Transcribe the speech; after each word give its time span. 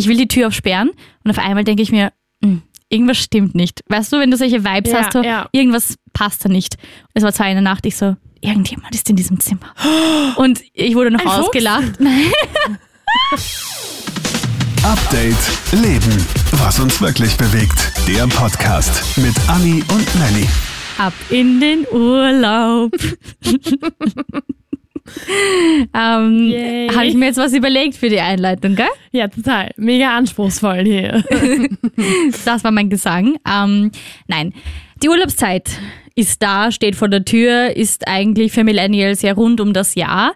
ich 0.00 0.08
will 0.08 0.16
die 0.16 0.28
Tür 0.28 0.46
aufsperren 0.48 0.90
und 1.24 1.30
auf 1.30 1.38
einmal 1.38 1.62
denke 1.62 1.82
ich 1.82 1.92
mir, 1.92 2.10
hm, 2.42 2.62
irgendwas 2.88 3.18
stimmt 3.18 3.54
nicht. 3.54 3.82
Weißt 3.88 4.10
du, 4.10 4.18
wenn 4.18 4.30
du 4.30 4.36
solche 4.38 4.64
Vibes 4.64 4.90
Ja, 4.92 4.98
hast, 5.00 5.12
so, 5.12 5.22
ja. 5.22 5.46
irgendwas 5.52 5.96
passt 6.14 6.42
da 6.42 6.48
nicht. 6.48 6.76
Es 7.12 7.22
war 7.22 7.34
zwei 7.34 7.48
in 7.50 7.56
der 7.56 7.62
Nacht, 7.62 7.84
ich 7.84 7.96
so, 7.98 8.16
irgendjemand 8.40 8.94
ist 8.94 9.10
in 9.10 9.16
diesem 9.16 9.38
Zimmer. 9.40 9.74
Und 10.36 10.62
ich 10.72 10.94
wurde 10.94 11.10
noch 11.10 11.20
Ein 11.20 11.26
ausgelacht. 11.28 12.00
Nein. 12.00 12.32
Update 14.82 15.36
Leben. 15.72 16.26
Was 16.52 16.80
uns 16.80 16.98
wirklich 17.02 17.36
bewegt. 17.36 17.92
Der 18.08 18.26
Podcast 18.26 19.18
mit 19.18 19.34
Anni 19.48 19.84
und 19.92 20.14
Nelly. 20.18 20.48
Ab 20.96 21.12
in 21.28 21.60
den 21.60 21.86
Urlaub. 21.92 22.90
ähm. 25.94 26.54
Habe 26.94 27.06
ich 27.06 27.14
mir 27.14 27.26
jetzt 27.26 27.38
was 27.38 27.52
überlegt 27.52 27.94
für 27.94 28.08
die 28.08 28.20
Einleitung, 28.20 28.76
gell? 28.76 28.86
Ja, 29.12 29.28
total. 29.28 29.70
Mega 29.76 30.16
anspruchsvoll 30.16 30.84
hier. 30.84 31.24
Das 32.44 32.64
war 32.64 32.70
mein 32.70 32.88
Gesang. 32.88 33.36
Ähm, 33.46 33.90
nein, 34.26 34.54
die 35.02 35.08
Urlaubszeit 35.08 35.70
ist 36.14 36.42
da, 36.42 36.72
steht 36.72 36.96
vor 36.96 37.08
der 37.08 37.24
Tür, 37.24 37.76
ist 37.76 38.08
eigentlich 38.08 38.52
für 38.52 38.64
Millennials 38.64 39.22
ja 39.22 39.32
rund 39.32 39.60
um 39.60 39.72
das 39.72 39.94
Jahr. 39.94 40.32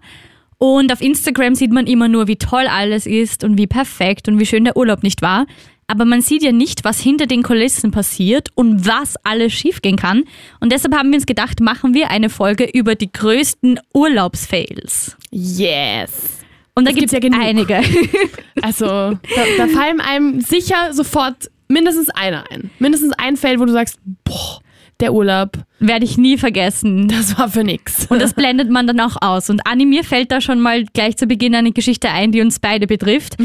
Und 0.59 0.93
auf 0.93 1.01
Instagram 1.01 1.55
sieht 1.55 1.73
man 1.73 1.87
immer 1.87 2.09
nur, 2.09 2.27
wie 2.27 2.37
toll 2.37 2.67
alles 2.69 3.07
ist 3.07 3.45
und 3.45 3.59
wie 3.59 3.67
perfekt 3.67 4.29
und 4.29 4.39
wie 4.39 4.47
schön 4.47 4.65
der 4.65 4.77
Urlaub 4.77 5.03
nicht 5.03 5.21
war. 5.21 5.47
Aber 5.87 6.05
man 6.05 6.23
sieht 6.23 6.43
ja 6.43 6.53
nicht, 6.53 6.85
was 6.85 7.01
hinter 7.01 7.27
den 7.27 7.43
Kulissen 7.43 7.91
passiert 7.91 8.49
und 8.55 8.87
was 8.87 9.17
alles 9.25 9.53
schiefgehen 9.53 9.97
kann. 9.97 10.25
Und 10.61 10.73
deshalb 10.73 10.95
haben 10.95 11.11
wir 11.11 11.17
uns 11.17 11.27
gedacht, 11.27 11.61
machen 11.61 11.95
wir 11.95 12.11
eine 12.11 12.31
Folge 12.31 12.65
über 12.65 12.95
die 12.95 13.13
größten 13.13 13.81
Urlaubsfails. 13.93 15.17
Yes. 15.31 16.39
Und 16.75 16.87
da 16.89 16.93
gibt 16.93 17.07
es 17.07 17.13
ja 17.13 17.21
genug. 17.21 17.41
einige. 17.41 17.83
Also, 18.63 18.85
da, 18.87 19.19
da 19.59 19.67
fallen 19.67 20.01
einem 20.01 20.41
sicher 20.41 20.93
sofort 20.95 21.51
mindestens 21.69 22.09
einer 22.11 22.45
ein. 22.51 22.71
Mindestens 22.79 23.13
ein 23.19 23.37
Fail, 23.37 23.61
wo 23.61 23.65
du 23.67 23.73
sagst, 23.73 23.99
boah, 24.25 24.61
der 25.01 25.13
Urlaub, 25.13 25.59
Werde 25.81 26.05
ich 26.05 26.17
nie 26.17 26.39
vergessen. 26.39 27.09
das 27.09 27.37
war 27.37 27.49
für 27.51 27.65
nix. 27.65 28.07
Und 28.07 28.23
das 28.23 28.33
blendet 28.33 28.71
man 28.71 28.87
dann 28.87 29.01
auch 29.01 29.17
aus. 29.21 29.51
Und 29.51 29.67
Anni, 29.67 29.85
mir 29.85 30.05
fällt 30.05 30.31
da 30.33 30.41
schon 30.41 30.61
mal 30.61 30.85
gleich 30.95 31.17
zu 31.17 31.27
Beginn 31.27 31.55
eine 31.55 31.73
Geschichte 31.73 32.09
ein, 32.11 32.33
die 32.33 32.41
uns 32.41 32.59
beide 32.61 32.87
betrifft. 32.87 33.37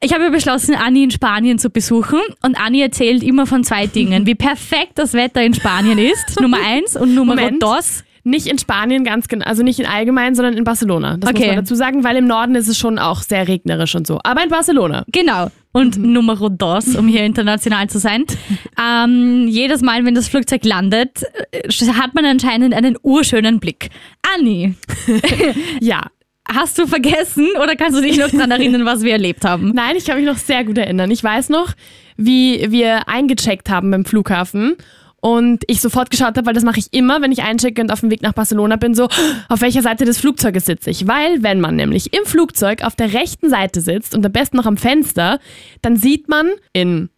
Ich 0.00 0.14
habe 0.14 0.30
beschlossen, 0.30 0.74
Anni 0.76 1.02
in 1.02 1.10
Spanien 1.10 1.58
zu 1.58 1.70
besuchen. 1.70 2.20
Und 2.42 2.54
Anni 2.60 2.80
erzählt 2.80 3.22
immer 3.22 3.46
von 3.46 3.64
zwei 3.64 3.86
Dingen. 3.88 4.26
Wie 4.26 4.36
perfekt 4.36 4.92
das 4.96 5.12
Wetter 5.12 5.42
in 5.42 5.54
Spanien 5.54 5.98
ist. 5.98 6.38
Nummer 6.40 6.58
eins 6.64 6.96
und 6.96 7.14
Nummer 7.14 7.36
dos. 7.52 8.04
Nicht 8.24 8.46
in 8.46 8.58
Spanien 8.58 9.04
ganz 9.04 9.26
genau, 9.28 9.46
also 9.46 9.62
nicht 9.62 9.78
in 9.80 9.86
allgemein, 9.86 10.34
sondern 10.34 10.54
in 10.54 10.62
Barcelona. 10.62 11.16
Das 11.16 11.32
muss 11.32 11.40
Okay. 11.40 11.48
man 11.48 11.56
dazu 11.56 11.74
sagen, 11.74 12.04
weil 12.04 12.16
im 12.16 12.26
Norden 12.26 12.54
ist 12.56 12.68
es 12.68 12.76
schon 12.78 12.98
auch 12.98 13.22
sehr 13.22 13.48
regnerisch 13.48 13.94
und 13.94 14.06
so. 14.06 14.20
Aber 14.22 14.42
in 14.44 14.50
Barcelona. 14.50 15.04
Genau. 15.10 15.48
Und 15.72 15.96
Nummer 15.96 16.36
dos, 16.50 16.94
um 16.94 17.08
hier 17.08 17.24
international 17.24 17.88
zu 17.88 17.98
sein. 17.98 18.24
Ähm, 18.80 19.48
jedes 19.48 19.82
Mal, 19.82 20.04
wenn 20.04 20.14
das 20.14 20.28
Flugzeug 20.28 20.64
landet, 20.64 21.24
äh, 21.50 21.68
hat 21.94 22.14
man 22.14 22.24
anscheinend 22.24 22.74
einen 22.74 22.96
urschönen 23.02 23.58
Blick. 23.58 23.88
Anni, 24.36 24.74
Ja. 25.80 26.02
Hast 26.52 26.78
du 26.78 26.86
vergessen 26.86 27.48
oder 27.62 27.76
kannst 27.76 27.96
du 27.96 28.02
dich 28.02 28.18
noch 28.18 28.30
daran 28.30 28.50
erinnern, 28.50 28.84
was 28.84 29.02
wir 29.02 29.12
erlebt 29.12 29.44
haben? 29.44 29.70
Nein, 29.74 29.96
ich 29.96 30.06
kann 30.06 30.16
mich 30.16 30.26
noch 30.26 30.38
sehr 30.38 30.64
gut 30.64 30.78
erinnern. 30.78 31.10
Ich 31.10 31.22
weiß 31.22 31.48
noch, 31.50 31.72
wie 32.16 32.70
wir 32.70 33.08
eingecheckt 33.08 33.70
haben 33.70 33.90
beim 33.90 34.04
Flughafen 34.04 34.76
und 35.20 35.64
ich 35.66 35.80
sofort 35.80 36.10
geschaut 36.10 36.36
habe, 36.36 36.46
weil 36.46 36.54
das 36.54 36.64
mache 36.64 36.78
ich 36.78 36.92
immer, 36.92 37.20
wenn 37.20 37.32
ich 37.32 37.42
einchecke 37.42 37.82
und 37.82 37.92
auf 37.92 38.00
dem 38.00 38.10
Weg 38.10 38.22
nach 38.22 38.34
Barcelona 38.34 38.76
bin, 38.76 38.94
so, 38.94 39.08
auf 39.48 39.60
welcher 39.60 39.82
Seite 39.82 40.04
des 40.04 40.18
Flugzeuges 40.18 40.64
sitze 40.64 40.90
ich? 40.90 41.06
Weil, 41.06 41.42
wenn 41.42 41.60
man 41.60 41.76
nämlich 41.76 42.12
im 42.12 42.24
Flugzeug 42.24 42.84
auf 42.84 42.94
der 42.94 43.12
rechten 43.12 43.50
Seite 43.50 43.80
sitzt 43.80 44.14
und 44.14 44.24
am 44.24 44.32
besten 44.32 44.56
noch 44.56 44.66
am 44.66 44.76
Fenster, 44.76 45.40
dann 45.82 45.96
sieht 45.96 46.28
man 46.28 46.48
in 46.72 47.10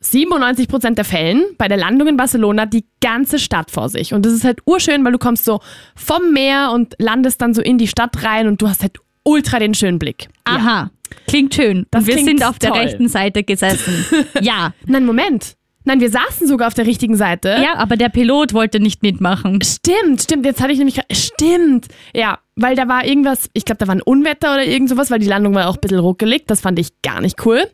97 0.00 0.68
Prozent 0.68 0.98
der 0.98 1.04
Fällen 1.04 1.42
bei 1.58 1.68
der 1.68 1.76
Landung 1.76 2.08
in 2.08 2.16
Barcelona 2.16 2.66
die 2.66 2.84
ganze 3.00 3.38
Stadt 3.38 3.70
vor 3.70 3.88
sich. 3.88 4.14
Und 4.14 4.24
das 4.24 4.32
ist 4.32 4.44
halt 4.44 4.60
urschön, 4.66 5.04
weil 5.04 5.12
du 5.12 5.18
kommst 5.18 5.44
so 5.44 5.60
vom 5.96 6.32
Meer 6.32 6.70
und 6.72 6.94
landest 6.98 7.40
dann 7.40 7.54
so 7.54 7.62
in 7.62 7.78
die 7.78 7.88
Stadt 7.88 8.22
rein 8.24 8.46
und 8.46 8.60
du 8.62 8.68
hast 8.68 8.82
halt 8.82 8.98
ultra 9.24 9.58
den 9.58 9.74
schönen 9.74 9.98
Blick. 9.98 10.28
Ja. 10.46 10.54
Aha, 10.56 10.90
klingt 11.26 11.54
schön. 11.54 11.86
Das 11.90 12.06
wir 12.06 12.14
klingt 12.14 12.28
sind 12.28 12.44
auf 12.44 12.58
der 12.58 12.70
toll. 12.70 12.80
rechten 12.80 13.08
Seite 13.08 13.42
gesessen. 13.42 14.04
ja. 14.40 14.72
Nein, 14.86 15.06
Moment. 15.06 15.54
Nein, 15.86 16.00
wir 16.00 16.08
saßen 16.08 16.46
sogar 16.48 16.68
auf 16.68 16.74
der 16.74 16.86
richtigen 16.86 17.14
Seite. 17.14 17.58
Ja, 17.62 17.74
aber 17.76 17.96
der 17.98 18.08
Pilot 18.08 18.54
wollte 18.54 18.80
nicht 18.80 19.02
mitmachen. 19.02 19.60
Stimmt, 19.62 20.22
stimmt. 20.22 20.46
Jetzt 20.46 20.62
hatte 20.62 20.72
ich 20.72 20.78
nämlich. 20.78 20.98
gra- 20.98 21.14
Stimmt. 21.14 21.88
Ja, 22.14 22.38
weil 22.56 22.74
da 22.74 22.88
war 22.88 23.04
irgendwas. 23.04 23.50
Ich 23.52 23.66
glaube, 23.66 23.78
da 23.80 23.86
war 23.86 23.94
ein 23.94 24.00
Unwetter 24.00 24.54
oder 24.54 24.64
irgend 24.64 24.88
sowas, 24.88 25.10
weil 25.10 25.18
die 25.18 25.26
Landung 25.28 25.54
war 25.54 25.68
auch 25.68 25.74
ein 25.74 25.80
bisschen 25.82 25.98
ruckelig. 25.98 26.44
Das 26.46 26.62
fand 26.62 26.78
ich 26.78 26.88
gar 27.02 27.20
nicht 27.20 27.44
cool. 27.44 27.66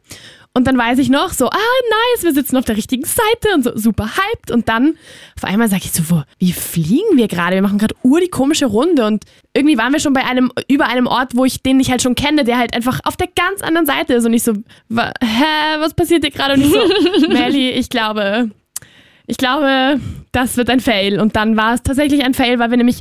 Und 0.52 0.66
dann 0.66 0.76
weiß 0.76 0.98
ich 0.98 1.10
noch 1.10 1.32
so, 1.32 1.46
ah, 1.46 1.56
nice, 2.14 2.24
wir 2.24 2.32
sitzen 2.32 2.56
auf 2.56 2.64
der 2.64 2.76
richtigen 2.76 3.04
Seite 3.04 3.54
und 3.54 3.62
so 3.62 3.76
super 3.76 4.16
hyped. 4.16 4.50
Und 4.50 4.68
dann 4.68 4.96
auf 5.36 5.44
einmal 5.44 5.68
sage 5.68 5.82
ich 5.84 5.92
so, 5.92 6.02
wo, 6.10 6.22
wie 6.38 6.52
fliegen 6.52 7.16
wir 7.16 7.28
gerade? 7.28 7.54
Wir 7.54 7.62
machen 7.62 7.78
gerade 7.78 7.94
ur 8.02 8.20
die 8.20 8.28
komische 8.28 8.66
Runde. 8.66 9.06
Und 9.06 9.24
irgendwie 9.54 9.78
waren 9.78 9.92
wir 9.92 10.00
schon 10.00 10.12
bei 10.12 10.24
einem, 10.24 10.50
über 10.68 10.88
einem 10.88 11.06
Ort, 11.06 11.36
wo 11.36 11.44
ich 11.44 11.62
den 11.62 11.78
ich 11.78 11.90
halt 11.90 12.02
schon 12.02 12.16
kenne, 12.16 12.42
der 12.42 12.58
halt 12.58 12.74
einfach 12.74 12.98
auf 13.04 13.16
der 13.16 13.28
ganz 13.28 13.62
anderen 13.62 13.86
Seite 13.86 14.14
ist. 14.14 14.26
Und 14.26 14.32
ich 14.32 14.42
so, 14.42 14.54
wa, 14.88 15.12
hä, 15.22 15.78
was 15.78 15.94
passiert 15.94 16.24
hier 16.24 16.32
gerade? 16.32 16.54
Und 16.54 16.62
ich 16.62 16.72
so, 16.72 17.28
Melly, 17.28 17.70
ich 17.70 17.88
glaube, 17.88 18.50
ich 19.28 19.36
glaube, 19.36 20.00
das 20.32 20.56
wird 20.56 20.68
ein 20.68 20.80
Fail. 20.80 21.20
Und 21.20 21.36
dann 21.36 21.56
war 21.56 21.74
es 21.74 21.84
tatsächlich 21.84 22.24
ein 22.24 22.34
Fail, 22.34 22.58
weil 22.58 22.70
wir 22.70 22.76
nämlich 22.76 22.98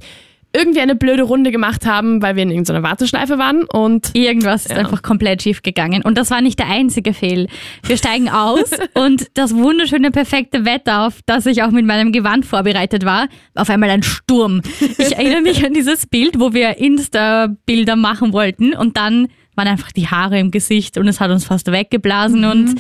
irgendwie 0.52 0.80
eine 0.80 0.96
blöde 0.96 1.24
Runde 1.24 1.52
gemacht 1.52 1.86
haben, 1.86 2.22
weil 2.24 2.36
wir 2.36 2.44
in 2.44 2.50
irgendeiner 2.50 2.82
Warteschleife 2.82 3.38
waren. 3.38 3.64
Und 3.66 4.16
Irgendwas 4.16 4.66
ist 4.66 4.72
Ja. 4.72 4.78
einfach 4.78 5.02
komplett 5.04 5.44
schief 5.44 5.62
gegangen. 5.62 6.02
Und 6.04 6.18
das 6.18 6.32
war 6.32 6.42
nicht 6.42 6.58
der 6.58 6.68
einzige 6.68 7.14
Fehl. 7.14 7.48
Wir 7.86 7.98
steigen 7.98 8.30
aus 8.30 8.72
und 8.96 9.28
das 9.36 9.54
wunderschöne, 9.56 10.10
perfekte 10.12 10.66
Wetter, 10.66 11.06
auf 11.06 11.20
das 11.28 11.46
ich 11.46 11.62
auch 11.62 11.72
mit 11.72 11.86
meinem 11.86 12.12
Gewand 12.12 12.46
vorbereitet 12.46 13.06
war, 13.06 13.28
auf 13.54 13.70
einmal 13.70 13.90
ein 13.92 14.02
Sturm. 14.04 14.62
Ich 14.98 15.16
erinnere 15.18 15.42
mich 15.42 15.64
an 15.66 15.74
dieses 15.74 16.08
Bild, 16.08 16.40
wo 16.40 16.54
wir 16.54 16.78
Insta-Bilder 16.80 17.96
machen 17.96 18.34
wollten 18.34 18.74
und 18.74 18.98
dann 18.98 19.28
waren 19.56 19.68
einfach 19.68 19.92
die 19.92 20.08
Haare 20.08 20.40
im 20.40 20.52
Gesicht 20.52 20.98
und 20.98 21.08
es 21.08 21.20
hat 21.20 21.32
uns 21.32 21.44
fast 21.44 21.70
weggeblasen 21.72 22.46
und 22.46 22.76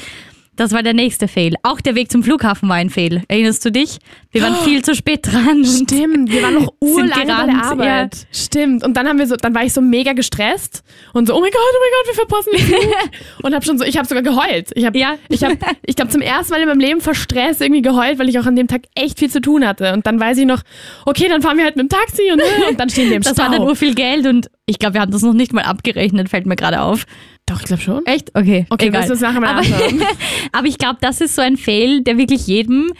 das 0.59 0.71
war 0.73 0.83
der 0.83 0.93
nächste 0.93 1.27
Fail. 1.27 1.55
Auch 1.63 1.79
der 1.81 1.95
Weg 1.95 2.11
zum 2.11 2.23
Flughafen 2.23 2.67
war 2.69 2.75
ein 2.75 2.89
Fail. 2.89 3.23
Erinnerst 3.27 3.63
du 3.65 3.71
dich? 3.71 3.97
Wir 4.31 4.41
waren 4.41 4.55
viel 4.65 4.83
zu 4.83 4.93
spät 4.93 5.25
dran. 5.25 5.63
Stimmt, 5.65 6.31
wir 6.31 6.43
waren 6.43 6.55
noch 6.55 6.73
Sind 6.81 6.93
urlange 6.95 7.25
bei 7.25 7.45
der 7.45 7.63
Arbeit. 7.63 8.27
Stimmt. 8.31 8.83
Und 8.83 8.95
dann 8.97 9.07
haben 9.07 9.17
wir 9.19 9.27
so, 9.27 9.35
dann 9.35 9.55
war 9.55 9.63
ich 9.63 9.73
so 9.73 9.81
mega 9.81 10.13
gestresst 10.13 10.83
und 11.13 11.27
so, 11.27 11.35
oh 11.35 11.39
mein 11.39 11.51
Gott, 11.51 11.61
oh 11.61 11.77
mein 11.81 11.91
Gott, 11.95 12.07
wir 12.07 12.13
verpassen 12.15 12.51
den 12.57 12.65
Flug. 12.65 13.09
und 13.43 13.55
hab 13.55 13.63
schon 13.65 13.77
so, 13.77 13.85
ich 13.85 13.97
habe 13.97 14.07
sogar 14.07 14.23
geheult. 14.23 14.71
Ich 14.75 14.85
habe, 14.85 14.97
Ja. 14.97 15.15
ich 15.29 15.43
habe, 15.43 15.57
ich 15.85 15.95
glaube 15.95 16.11
zum 16.11 16.21
ersten 16.21 16.53
Mal 16.53 16.61
in 16.61 16.67
meinem 16.67 16.79
Leben 16.79 17.01
vor 17.01 17.15
Stress 17.15 17.61
irgendwie 17.61 17.81
geheult, 17.81 18.19
weil 18.19 18.27
ich 18.29 18.37
auch 18.39 18.45
an 18.45 18.55
dem 18.55 18.67
Tag 18.67 18.81
echt 18.95 19.19
viel 19.19 19.29
zu 19.29 19.41
tun 19.41 19.65
hatte. 19.65 19.93
Und 19.93 20.05
dann 20.05 20.19
weiß 20.19 20.37
ich 20.37 20.45
noch, 20.45 20.61
okay, 21.05 21.27
dann 21.29 21.41
fahren 21.41 21.57
wir 21.57 21.63
halt 21.65 21.75
mit 21.77 21.89
dem 21.91 21.97
Taxi 21.97 22.23
und, 22.31 22.41
und 22.69 22.79
dann 22.79 22.89
stehen 22.89 23.09
wir 23.09 23.15
im 23.15 23.21
Das 23.29 23.33
Stau. 23.33 23.43
war 23.43 23.51
dann 23.51 23.63
nur 23.63 23.75
viel 23.75 23.95
Geld 23.95 24.25
und 24.27 24.49
ich 24.65 24.77
glaube, 24.77 24.95
wir 24.95 25.01
haben 25.01 25.11
das 25.11 25.21
noch 25.23 25.33
nicht 25.33 25.53
mal 25.53 25.63
abgerechnet, 25.63 26.29
fällt 26.29 26.45
mir 26.45 26.55
gerade 26.55 26.81
auf. 26.81 27.05
Doch, 27.49 27.61
ich 27.61 27.65
glaube 27.65 27.81
schon. 27.81 28.05
Echt? 28.05 28.29
Okay. 28.35 28.65
Okay, 28.69 28.87
egal. 28.87 29.09
es 29.09 29.21
nachher 29.21 29.39
mal 29.39 29.49
aber, 29.49 29.63
aber 30.51 30.67
ich 30.67 30.77
glaube, 30.77 30.99
das 31.01 31.19
ist 31.19 31.35
so 31.35 31.41
ein 31.41 31.57
Fail, 31.57 32.01
der 32.01 32.17
wirklich 32.17 32.45
jedem 32.47 32.91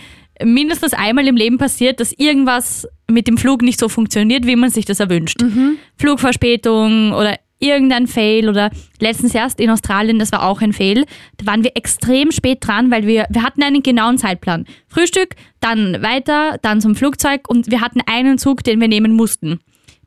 mindestens 0.43 0.93
einmal 0.93 1.27
im 1.27 1.35
Leben 1.35 1.57
passiert, 1.57 1.99
dass 1.99 2.13
irgendwas 2.13 2.87
mit 3.07 3.27
dem 3.27 3.37
Flug 3.37 3.61
nicht 3.61 3.79
so 3.79 3.89
funktioniert, 3.89 4.47
wie 4.47 4.55
man 4.55 4.69
sich 4.69 4.85
das 4.85 4.99
erwünscht. 4.99 5.41
Mhm. 5.41 5.77
Flugverspätung 5.97 7.11
oder 7.11 7.35
irgendein 7.59 8.07
Fail 8.07 8.47
oder 8.47 8.71
letztens 8.99 9.35
erst 9.35 9.59
in 9.59 9.69
Australien, 9.69 10.17
das 10.17 10.31
war 10.31 10.43
auch 10.43 10.61
ein 10.61 10.73
Fail. 10.73 11.05
Da 11.37 11.45
waren 11.45 11.63
wir 11.63 11.75
extrem 11.75 12.31
spät 12.31 12.59
dran, 12.61 12.89
weil 12.89 13.05
wir, 13.05 13.27
wir 13.29 13.43
hatten 13.43 13.61
einen 13.61 13.83
genauen 13.83 14.17
Zeitplan. 14.17 14.65
Frühstück, 14.87 15.35
dann 15.59 16.01
weiter, 16.01 16.57
dann 16.61 16.79
zum 16.79 16.95
Flugzeug 16.95 17.49
und 17.49 17.69
wir 17.69 17.81
hatten 17.81 17.99
einen 18.05 18.37
Zug, 18.37 18.63
den 18.63 18.79
wir 18.79 18.87
nehmen 18.87 19.13
mussten. 19.13 19.59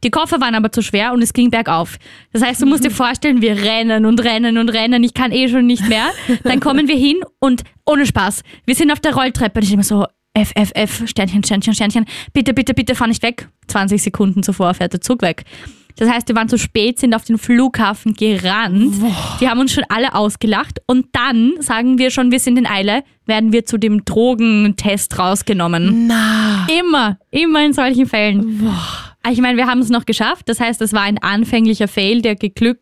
Die 0.05 0.11
Koffer 0.11 0.41
waren 0.41 0.55
aber 0.55 0.73
zu 0.73 0.83
schwer 0.83 1.13
und 1.13 1.23
es 1.23 1.33
ging 1.33 1.51
bergauf. 1.51 1.97
Das 2.33 2.43
heißt, 2.43 2.61
du 2.61 2.67
musst 2.67 2.85
dir 2.85 2.91
vorstellen, 2.91 3.41
wir 3.41 3.57
rennen 3.57 4.05
und 4.05 4.23
rennen 4.23 4.59
und 4.59 4.69
rennen. 4.69 5.05
Ich 5.05 5.15
kann 5.15 5.33
eh 5.33 5.49
schon 5.49 5.67
nicht 5.67 5.89
mehr. 5.89 6.11
Dann 6.43 6.61
kommen 6.61 6.89
wir 6.89 6.97
hin 6.97 7.21
und 7.39 7.63
ohne 7.87 8.07
Spaß. 8.07 8.43
Wir 8.66 8.75
sind 8.75 8.91
auf 8.91 9.01
der 9.01 9.15
Rolltreppe 9.15 9.60
und 9.60 9.65
ich 9.65 9.72
immer 9.72 9.84
so, 9.84 10.07
F, 10.34 10.53
F, 10.54 10.71
F, 10.75 11.03
Sternchen, 11.07 11.45
Sternchen, 11.45 11.75
Sternchen. 11.75 12.07
Bitte, 12.33 12.54
bitte, 12.54 12.75
bitte, 12.75 12.95
fahr 12.95 13.07
nicht 13.07 13.22
weg. 13.22 13.49
20 13.69 14.03
Sekunden 14.03 14.43
zuvor 14.43 14.75
fährt 14.75 14.93
der 14.93 15.01
Zug 15.01 15.22
weg. 15.22 15.45
Das 15.97 16.10
heißt, 16.10 16.27
wir 16.28 16.34
waren 16.34 16.48
zu 16.48 16.59
spät, 16.59 16.98
sind 16.98 17.15
auf 17.15 17.25
den 17.25 17.37
Flughafen 17.37 18.15
gerannt. 18.15 18.95
Die 19.41 19.48
haben 19.48 19.60
uns 19.60 19.72
schon 19.72 19.84
alle 19.89 20.15
ausgelacht. 20.15 20.81
Und 20.87 21.07
dann 21.13 21.53
sagen 21.60 21.98
wir 21.98 22.10
schon, 22.10 22.31
wir 22.31 22.41
sind 22.41 22.59
in 22.59 22.66
Eile, 22.66 23.05
werden 23.27 23.53
wir 23.53 23.66
zu 23.66 23.78
dem 23.78 24.05
Drogentest 24.05 25.19
rausgenommen. 25.19 26.07
Na. 26.07 26.66
Immer, 26.78 27.19
immer 27.31 27.65
in 27.65 27.75
solchen 27.75 28.07
Fällen. 28.07 28.66
Ich 29.30 29.41
meine, 29.41 29.57
wir 29.57 29.66
haben 29.66 29.80
es 29.80 29.89
noch 29.89 30.04
geschafft. 30.07 30.48
Das 30.48 30.60
heißt, 30.60 30.80
es 30.83 30.92
war 30.92 31.03
ein 31.03 31.19
anfänglicher 31.19 31.89
Fail, 31.89 32.22
der 32.22 32.34
geglückt 32.36 32.80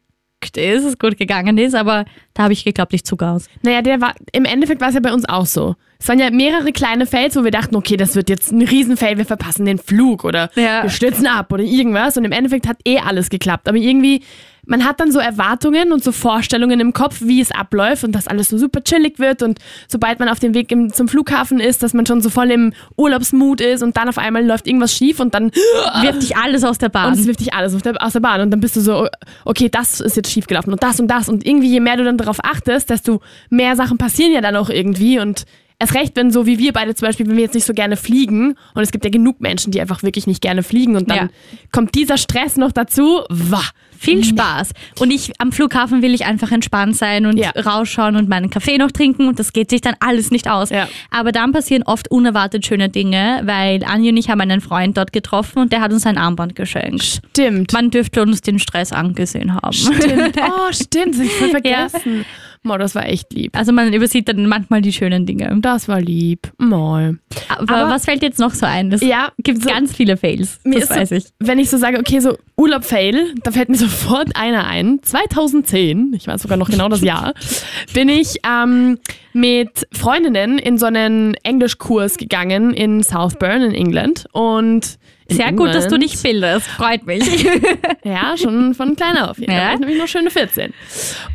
ist, 0.56 0.84
es 0.84 0.98
gut 0.98 1.18
gegangen 1.18 1.58
ist, 1.58 1.74
aber 1.74 2.06
da 2.32 2.44
habe 2.44 2.54
ich 2.54 2.64
geglaubt, 2.64 2.94
ich 2.94 3.04
zucke 3.04 3.28
aus. 3.28 3.46
Naja, 3.62 3.82
der 3.82 4.00
war, 4.00 4.14
im 4.32 4.46
Endeffekt 4.46 4.80
war 4.80 4.88
es 4.88 4.94
ja 4.94 5.00
bei 5.00 5.12
uns 5.12 5.28
auch 5.28 5.44
so. 5.44 5.74
Es 5.98 6.08
waren 6.08 6.18
ja 6.18 6.30
mehrere 6.30 6.72
kleine 6.72 7.04
Fails, 7.04 7.36
wo 7.36 7.44
wir 7.44 7.50
dachten, 7.50 7.76
okay, 7.76 7.98
das 7.98 8.14
wird 8.14 8.30
jetzt 8.30 8.50
ein 8.50 8.62
Riesenfail, 8.62 9.18
wir 9.18 9.26
verpassen 9.26 9.66
den 9.66 9.76
Flug 9.76 10.24
oder 10.24 10.48
Ja. 10.54 10.82
wir 10.82 10.88
stürzen 10.88 11.26
ab 11.26 11.52
oder 11.52 11.62
irgendwas. 11.62 12.16
Und 12.16 12.24
im 12.24 12.32
Endeffekt 12.32 12.66
hat 12.66 12.78
eh 12.86 12.98
alles 13.00 13.28
geklappt. 13.28 13.68
Aber 13.68 13.76
irgendwie, 13.76 14.22
man 14.70 14.84
hat 14.84 15.00
dann 15.00 15.10
so 15.10 15.18
Erwartungen 15.18 15.92
und 15.92 16.04
so 16.04 16.12
Vorstellungen 16.12 16.78
im 16.78 16.92
Kopf, 16.92 17.22
wie 17.22 17.40
es 17.40 17.50
abläuft 17.50 18.04
und 18.04 18.12
dass 18.12 18.28
alles 18.28 18.50
so 18.50 18.56
super 18.56 18.84
chillig 18.84 19.18
wird 19.18 19.42
und 19.42 19.58
sobald 19.88 20.20
man 20.20 20.28
auf 20.28 20.38
dem 20.38 20.54
Weg 20.54 20.70
im, 20.70 20.92
zum 20.92 21.08
Flughafen 21.08 21.58
ist, 21.58 21.82
dass 21.82 21.92
man 21.92 22.06
schon 22.06 22.22
so 22.22 22.30
voll 22.30 22.52
im 22.52 22.72
Urlaubsmut 22.96 23.60
ist 23.60 23.82
und 23.82 23.96
dann 23.96 24.08
auf 24.08 24.16
einmal 24.16 24.46
läuft 24.46 24.68
irgendwas 24.68 24.94
schief 24.94 25.18
und 25.18 25.34
dann 25.34 25.50
Wirft 26.02 26.22
dich 26.22 26.36
alles 26.36 26.62
aus 26.62 26.78
der 26.78 26.88
Bahn. 26.88 27.08
und 27.12 27.18
es 27.18 27.26
wirft 27.26 27.40
dich 27.40 27.52
alles 27.52 27.74
aus 27.74 28.12
der 28.12 28.20
Bahn 28.20 28.40
und 28.42 28.52
dann 28.52 28.60
bist 28.60 28.76
du 28.76 28.80
so, 28.80 29.08
okay, 29.44 29.68
das 29.68 30.00
ist 30.00 30.16
jetzt 30.16 30.30
schief 30.30 30.46
gelaufen 30.46 30.72
und 30.72 30.82
das 30.84 31.00
und 31.00 31.08
das 31.08 31.28
und 31.28 31.44
irgendwie 31.44 31.68
je 31.68 31.80
mehr 31.80 31.96
du 31.96 32.04
dann 32.04 32.16
darauf 32.16 32.38
achtest, 32.44 32.90
desto 32.90 33.20
mehr 33.48 33.74
Sachen 33.74 33.98
passieren 33.98 34.32
ja 34.32 34.40
dann 34.40 34.54
auch 34.54 34.70
irgendwie 34.70 35.18
und 35.18 35.46
erst 35.80 35.94
recht, 35.94 36.14
wenn 36.14 36.30
so 36.30 36.46
wie 36.46 36.58
wir 36.58 36.72
beide 36.72 36.94
zum 36.94 37.06
Beispiel, 37.08 37.26
wenn 37.26 37.34
wir 37.36 37.42
jetzt 37.42 37.54
nicht 37.54 37.66
so 37.66 37.74
gerne 37.74 37.96
fliegen 37.96 38.54
und 38.74 38.82
es 38.82 38.92
gibt 38.92 39.04
ja 39.04 39.10
genug 39.10 39.40
Menschen, 39.40 39.72
die 39.72 39.80
einfach 39.80 40.02
wirklich 40.04 40.28
nicht 40.28 40.40
gerne 40.42 40.62
fliegen 40.62 40.94
und 40.94 41.10
dann 41.10 41.16
Ja. 41.16 41.28
kommt 41.72 41.94
dieser 41.96 42.18
Stress 42.18 42.56
noch 42.56 42.70
dazu, 42.72 43.22
wah. 43.28 43.64
Viel 44.02 44.24
Spaß. 44.24 44.70
Und 44.98 45.10
ich 45.10 45.30
am 45.38 45.52
Flughafen 45.52 46.00
will 46.00 46.14
ich 46.14 46.24
einfach 46.24 46.50
entspannt 46.52 46.96
sein 46.96 47.26
und 47.26 47.36
Ja. 47.36 47.50
rausschauen 47.50 48.16
und 48.16 48.30
meinen 48.30 48.48
Kaffee 48.48 48.78
noch 48.78 48.90
trinken 48.92 49.28
und 49.28 49.38
das 49.38 49.52
geht 49.52 49.68
sich 49.68 49.82
dann 49.82 49.94
alles 50.00 50.30
nicht 50.30 50.48
aus. 50.48 50.70
Ja. 50.70 50.88
Aber 51.10 51.32
dann 51.32 51.52
passieren 51.52 51.82
oft 51.82 52.10
unerwartet 52.10 52.64
schöne 52.64 52.88
Dinge, 52.88 53.42
weil 53.44 53.84
Anja 53.84 54.10
und 54.10 54.16
ich 54.16 54.30
haben 54.30 54.40
einen 54.40 54.62
Freund 54.62 54.96
dort 54.96 55.12
getroffen 55.12 55.58
und 55.58 55.70
der 55.74 55.82
hat 55.82 55.92
uns 55.92 56.06
ein 56.06 56.16
Armband 56.16 56.56
geschenkt. 56.56 57.20
Stimmt. 57.32 57.74
Man 57.74 57.90
dürfte 57.90 58.22
uns 58.22 58.40
den 58.40 58.58
Stress 58.58 58.90
angesehen 58.92 59.54
haben. 59.54 59.72
Stimmt. 59.74 60.34
Oh, 60.40 60.72
stimmt, 60.72 61.14
das 61.16 61.18
hab 61.20 61.26
ich 61.26 61.32
voll 61.34 61.48
vergessen. 61.50 62.24
Mo, 62.62 62.76
das 62.76 62.94
war 62.94 63.06
echt 63.06 63.32
lieb. 63.32 63.56
Also 63.56 63.72
man 63.72 63.90
übersieht 63.92 64.28
dann 64.28 64.44
manchmal 64.46 64.82
die 64.82 64.92
schönen 64.92 65.24
Dinge. 65.24 65.50
Das 65.60 65.88
war 65.88 65.98
lieb. 66.00 66.52
Mo. 66.58 66.94
Aber, 66.96 67.14
Aber- 67.74 67.90
was 67.90 68.04
fällt 68.04 68.22
jetzt 68.22 68.38
noch 68.38 68.52
so 68.52 68.66
ein? 68.66 68.92
Es 68.92 69.00
Ja, 69.00 69.32
gibt 69.38 69.62
so- 69.62 69.68
ganz 69.70 69.96
viele 69.96 70.18
Fails. 70.18 70.60
Mir 70.64 70.74
das 70.80 70.82
ist 70.84 70.88
so- 70.90 70.94
weiß 71.00 71.10
ich. 71.12 71.24
Wenn 71.38 71.58
ich 71.58 71.70
so 71.70 71.78
sage, 71.78 71.98
okay, 71.98 72.20
so 72.20 72.36
Urlaub-Fail, 72.58 73.34
da 73.42 73.50
fällt 73.50 73.70
mir 73.70 73.76
sofort 73.78 74.36
einer 74.36 74.66
ein. 74.66 75.00
2010, 75.02 76.12
ich 76.14 76.26
weiß 76.26 76.42
sogar 76.42 76.58
noch 76.58 76.68
genau 76.68 76.88
das 76.90 77.00
Jahr, 77.00 77.32
bin 77.94 78.10
ich 78.10 78.36
ähm, 78.46 78.98
mit 79.32 79.86
Freundinnen 79.92 80.58
in 80.58 80.76
so 80.78 80.86
einen 80.86 81.34
Englischkurs 81.42 82.16
gegangen 82.16 82.72
in 82.74 83.02
Southburn 83.02 83.62
in 83.62 83.74
England. 83.74 84.26
Und 84.32 84.98
in 85.28 85.36
Sehr 85.36 85.52
gut, 85.52 85.68
dass 85.68 85.86
du 85.86 85.94
England- 85.94 86.02
dich 86.14 86.22
bildest. 86.22 86.66
Freut 86.68 87.06
mich. 87.06 87.46
Ja, 88.02 88.34
schon 88.36 88.74
von 88.74 88.96
klein 88.96 89.18
auf. 89.18 89.38
Ja. 89.38 89.46
Da 89.46 89.52
war 89.54 89.72
ich 89.74 89.80
nämlich 89.80 89.98
noch 89.98 90.08
schöne 90.08 90.30
14. 90.30 90.72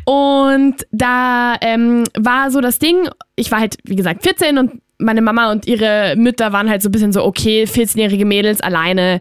Und 0.04 0.86
da 0.90 1.54
ähm, 1.60 2.04
war 2.18 2.50
so 2.50 2.60
das 2.60 2.78
Ding, 2.78 3.08
ich 3.36 3.50
war 3.52 3.60
halt, 3.60 3.76
wie 3.84 3.96
gesagt, 3.96 4.24
14 4.24 4.58
und 4.58 4.82
meine 4.98 5.22
Mama 5.22 5.52
und 5.52 5.66
ihre 5.66 6.14
Mütter 6.16 6.52
waren 6.52 6.68
halt 6.68 6.82
so 6.82 6.88
ein 6.88 6.92
bisschen 6.92 7.12
so, 7.12 7.24
okay, 7.24 7.64
14-jährige 7.64 8.24
Mädels 8.24 8.60
alleine, 8.60 9.20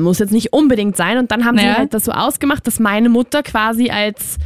muss 0.00 0.18
jetzt 0.18 0.32
nicht 0.32 0.52
unbedingt 0.52 0.96
sein. 0.96 1.18
Und 1.18 1.30
dann 1.30 1.44
haben 1.44 1.58
sie 1.58 1.64
Ja. 1.64 1.78
halt 1.78 1.92
das 1.94 2.04
so 2.04 2.12
ausgemacht, 2.12 2.66
dass 2.66 2.78
meine 2.80 3.08
Mutter 3.08 3.42
quasi 3.42 3.90
als 3.90 4.38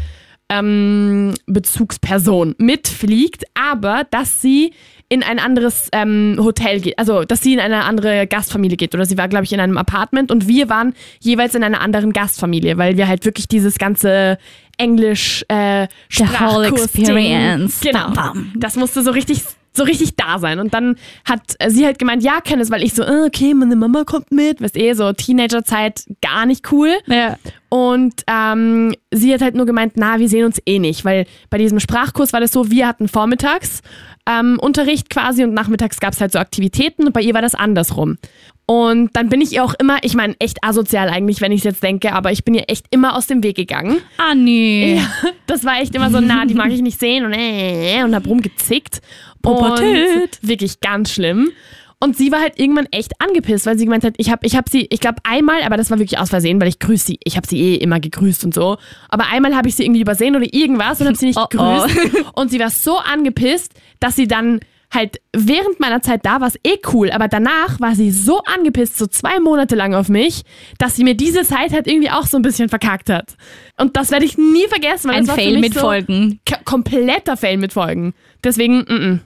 ähm, 0.48 1.34
Bezugsperson 1.46 2.54
mitfliegt, 2.58 3.44
aber 3.54 4.04
dass 4.10 4.40
sie 4.40 4.72
in 5.10 5.22
ein 5.22 5.38
anderes 5.38 5.88
ähm, 5.92 6.36
Hotel 6.38 6.80
geht, 6.80 6.98
also 6.98 7.24
dass 7.24 7.42
sie 7.42 7.54
in 7.54 7.60
eine 7.60 7.84
andere 7.84 8.26
Gastfamilie 8.26 8.76
geht 8.76 8.94
oder 8.94 9.06
sie 9.06 9.16
war, 9.16 9.28
glaube 9.28 9.44
ich, 9.44 9.52
in 9.52 9.60
einem 9.60 9.78
Apartment 9.78 10.30
und 10.30 10.48
wir 10.48 10.68
waren 10.68 10.94
jeweils 11.20 11.54
in 11.54 11.64
einer 11.64 11.80
anderen 11.80 12.12
Gastfamilie, 12.12 12.76
weil 12.76 12.96
wir 12.98 13.08
halt 13.08 13.24
wirklich 13.24 13.48
dieses 13.48 13.78
ganze 13.78 14.38
Englisch 14.76 15.44
äh, 15.48 15.88
Sprachkurs-Ding- 16.08 17.04
experience. 17.04 17.80
Genau. 17.80 18.10
Bam, 18.10 18.14
bam. 18.14 18.52
Das 18.56 18.76
musste 18.76 19.02
so 19.02 19.10
richtig 19.10 19.42
so 19.72 19.84
richtig 19.84 20.16
da 20.16 20.38
sein. 20.38 20.58
Und 20.58 20.74
dann 20.74 20.96
hat 21.24 21.40
sie 21.68 21.84
halt 21.84 21.98
gemeint, 21.98 22.22
ja, 22.22 22.40
kenn 22.40 22.60
es, 22.60 22.70
weil 22.70 22.82
ich 22.82 22.94
so, 22.94 23.02
äh, 23.02 23.26
okay, 23.26 23.54
meine 23.54 23.76
Mama 23.76 24.04
kommt 24.04 24.32
mit, 24.32 24.60
weißt 24.60 24.76
eh, 24.76 24.92
so 24.94 25.12
Teenagerzeit 25.12 26.04
gar 26.20 26.46
nicht 26.46 26.70
cool. 26.72 26.90
Ja. 27.06 27.36
Und 27.68 28.24
ähm, 28.26 28.94
sie 29.12 29.32
hat 29.32 29.42
halt 29.42 29.54
nur 29.54 29.66
gemeint, 29.66 29.94
na, 29.96 30.18
wir 30.18 30.28
sehen 30.28 30.44
uns 30.44 30.60
eh 30.66 30.78
nicht, 30.78 31.04
weil 31.04 31.26
bei 31.50 31.58
diesem 31.58 31.80
Sprachkurs 31.80 32.32
war 32.32 32.40
das 32.40 32.52
so, 32.52 32.70
wir 32.70 32.86
hatten 32.86 33.08
vormittags 33.08 33.82
ähm, 34.28 34.58
Unterricht 34.60 35.10
quasi 35.10 35.44
und 35.44 35.54
nachmittags 35.54 36.00
gab 36.00 36.12
es 36.12 36.20
halt 36.20 36.32
so 36.32 36.38
Aktivitäten 36.38 37.06
und 37.06 37.12
bei 37.12 37.20
ihr 37.20 37.34
war 37.34 37.42
das 37.42 37.54
andersrum. 37.54 38.18
Und 38.70 39.16
dann 39.16 39.30
bin 39.30 39.40
ich 39.40 39.54
ihr 39.54 39.64
auch 39.64 39.72
immer, 39.80 39.96
ich 40.02 40.12
meine, 40.14 40.36
echt 40.40 40.62
asozial 40.62 41.08
eigentlich, 41.08 41.40
wenn 41.40 41.52
ich 41.52 41.60
es 41.60 41.64
jetzt 41.64 41.82
denke, 41.82 42.12
aber 42.12 42.32
ich 42.32 42.44
bin 42.44 42.52
ihr 42.52 42.64
echt 42.68 42.84
immer 42.90 43.16
aus 43.16 43.26
dem 43.26 43.42
Weg 43.42 43.56
gegangen. 43.56 43.96
Ah, 44.18 44.34
nee. 44.34 44.96
Ja, 44.96 45.30
das 45.46 45.64
war 45.64 45.80
echt 45.80 45.94
immer 45.94 46.10
so, 46.10 46.20
na, 46.20 46.44
die 46.44 46.52
mag 46.52 46.70
ich 46.70 46.82
nicht 46.82 47.00
sehen 47.00 47.24
und 47.24 47.32
äh, 47.32 48.02
und 48.04 48.14
hab 48.14 48.26
rumgezickt. 48.26 49.00
Pubertät. 49.40 50.38
Und 50.42 50.46
wirklich 50.48 50.80
ganz 50.80 51.12
schlimm. 51.12 51.50
Und 51.98 52.18
sie 52.18 52.30
war 52.30 52.40
halt 52.40 52.58
irgendwann 52.60 52.86
echt 52.90 53.12
angepisst, 53.20 53.64
weil 53.64 53.78
sie 53.78 53.86
gemeint 53.86 54.04
hat, 54.04 54.14
ich 54.18 54.30
habe 54.30 54.46
ich 54.46 54.54
hab 54.54 54.68
sie, 54.68 54.86
ich 54.90 55.00
glaube 55.00 55.16
einmal, 55.24 55.62
aber 55.62 55.78
das 55.78 55.90
war 55.90 55.98
wirklich 55.98 56.18
aus 56.18 56.28
Versehen, 56.28 56.60
weil 56.60 56.68
ich 56.68 56.78
grüße 56.78 57.06
sie, 57.06 57.18
ich 57.24 57.38
habe 57.38 57.46
sie 57.48 57.58
eh 57.58 57.74
immer 57.76 58.00
gegrüßt 58.00 58.44
und 58.44 58.52
so. 58.52 58.76
Aber 59.08 59.28
einmal 59.32 59.56
habe 59.56 59.68
ich 59.68 59.76
sie 59.76 59.84
irgendwie 59.84 60.02
übersehen 60.02 60.36
oder 60.36 60.46
irgendwas 60.52 61.00
und 61.00 61.06
habe 61.06 61.16
sie 61.16 61.26
nicht 61.26 61.38
Oh, 61.38 61.44
oh. 61.44 61.48
gegrüßt. 61.86 62.24
Und 62.34 62.50
sie 62.50 62.60
war 62.60 62.68
so 62.70 62.98
angepisst, 62.98 63.72
dass 63.98 64.14
sie 64.14 64.28
dann 64.28 64.60
halt 64.92 65.20
während 65.36 65.80
meiner 65.80 66.00
Zeit 66.02 66.24
da 66.24 66.40
war 66.40 66.48
es 66.48 66.56
eh 66.64 66.78
cool, 66.92 67.10
aber 67.10 67.28
danach 67.28 67.78
war 67.80 67.94
sie 67.94 68.10
so 68.10 68.40
angepisst, 68.44 68.96
so 68.96 69.06
zwei 69.06 69.38
Monate 69.38 69.74
lang 69.74 69.94
auf 69.94 70.08
mich, 70.08 70.42
dass 70.78 70.96
sie 70.96 71.04
mir 71.04 71.14
diese 71.14 71.42
Zeit 71.44 71.72
halt 71.72 71.86
irgendwie 71.86 72.10
auch 72.10 72.26
so 72.26 72.38
ein 72.38 72.42
bisschen 72.42 72.68
verkackt 72.68 73.10
hat. 73.10 73.36
Und 73.78 73.96
das 73.96 74.10
werde 74.10 74.24
ich 74.24 74.38
nie 74.38 74.66
vergessen, 74.68 75.08
weil 75.10 75.16
Ein 75.16 75.26
das 75.26 75.28
war 75.28 75.34
für 75.36 75.42
Fail 75.42 75.52
mich 75.54 75.60
mit 75.60 75.74
so 75.74 75.80
Folgen. 75.80 76.40
k- 76.46 76.60
kompletter 76.64 77.36
Fail 77.36 77.58
mit 77.58 77.72
Folgen. 77.74 78.14
Deswegen, 78.42 78.78
mm 78.78 78.82
-mm. 78.88 79.18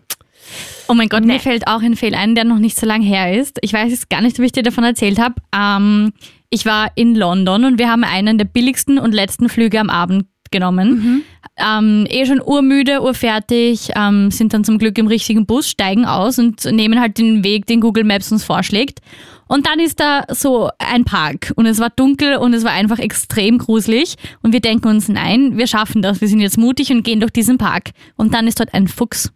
Oh 0.88 0.94
mein 0.94 1.08
Gott, 1.08 1.24
Nee. 1.24 1.34
mir 1.34 1.40
fällt 1.40 1.68
auch 1.68 1.80
ein 1.80 1.94
Fail 1.96 2.14
ein, 2.16 2.34
der 2.34 2.44
noch 2.44 2.58
nicht 2.58 2.76
so 2.76 2.84
lange 2.84 3.04
her 3.06 3.38
ist. 3.40 3.58
Ich 3.62 3.72
weiß 3.72 3.90
jetzt 3.90 4.10
gar 4.10 4.20
nicht, 4.20 4.38
ob 4.38 4.44
ich 4.44 4.52
dir 4.52 4.64
davon 4.64 4.82
erzählt 4.84 5.20
habe. 5.20 5.36
Ähm, 5.54 6.12
ich 6.50 6.66
war 6.66 6.90
in 6.96 7.14
London 7.14 7.64
und 7.64 7.78
wir 7.78 7.88
haben 7.88 8.02
einen 8.04 8.36
der 8.36 8.44
billigsten 8.44 8.98
und 8.98 9.12
letzten 9.14 9.48
Flüge 9.48 9.78
am 9.80 9.88
Abend 9.88 10.26
genommen. 10.52 11.24
Ähm, 11.56 12.06
eh 12.08 12.24
schon 12.24 12.40
urmüde, 12.40 13.02
urfertig, 13.02 13.90
ähm, 13.94 14.30
sind 14.30 14.54
dann 14.54 14.64
zum 14.64 14.78
Glück 14.78 14.96
im 14.98 15.06
richtigen 15.06 15.44
Bus, 15.44 15.68
steigen 15.68 16.04
aus 16.04 16.38
und 16.38 16.64
nehmen 16.64 17.00
halt 17.00 17.18
den 17.18 17.44
Weg, 17.44 17.66
den 17.66 17.80
Google 17.80 18.04
Maps 18.04 18.32
uns 18.32 18.44
vorschlägt. 18.44 19.00
Und 19.48 19.66
dann 19.66 19.80
ist 19.80 20.00
da 20.00 20.24
so 20.30 20.70
ein 20.78 21.04
Park 21.04 21.52
und 21.56 21.66
es 21.66 21.78
war 21.78 21.90
dunkel 21.90 22.36
und 22.36 22.54
es 22.54 22.64
war 22.64 22.72
einfach 22.72 22.98
extrem 22.98 23.58
gruselig 23.58 24.14
und 24.42 24.52
wir 24.54 24.60
denken 24.60 24.88
uns, 24.88 25.08
nein, 25.08 25.58
wir 25.58 25.66
schaffen 25.66 26.00
das, 26.00 26.22
wir 26.22 26.28
sind 26.28 26.40
jetzt 26.40 26.56
mutig 26.56 26.90
und 26.90 27.02
gehen 27.02 27.20
durch 27.20 27.32
diesen 27.32 27.58
Park. 27.58 27.90
Und 28.16 28.32
dann 28.32 28.46
ist 28.46 28.60
dort 28.60 28.72
ein 28.72 28.88
Fuchs 28.88 29.30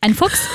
ein 0.00 0.14
Fuchs. 0.14 0.48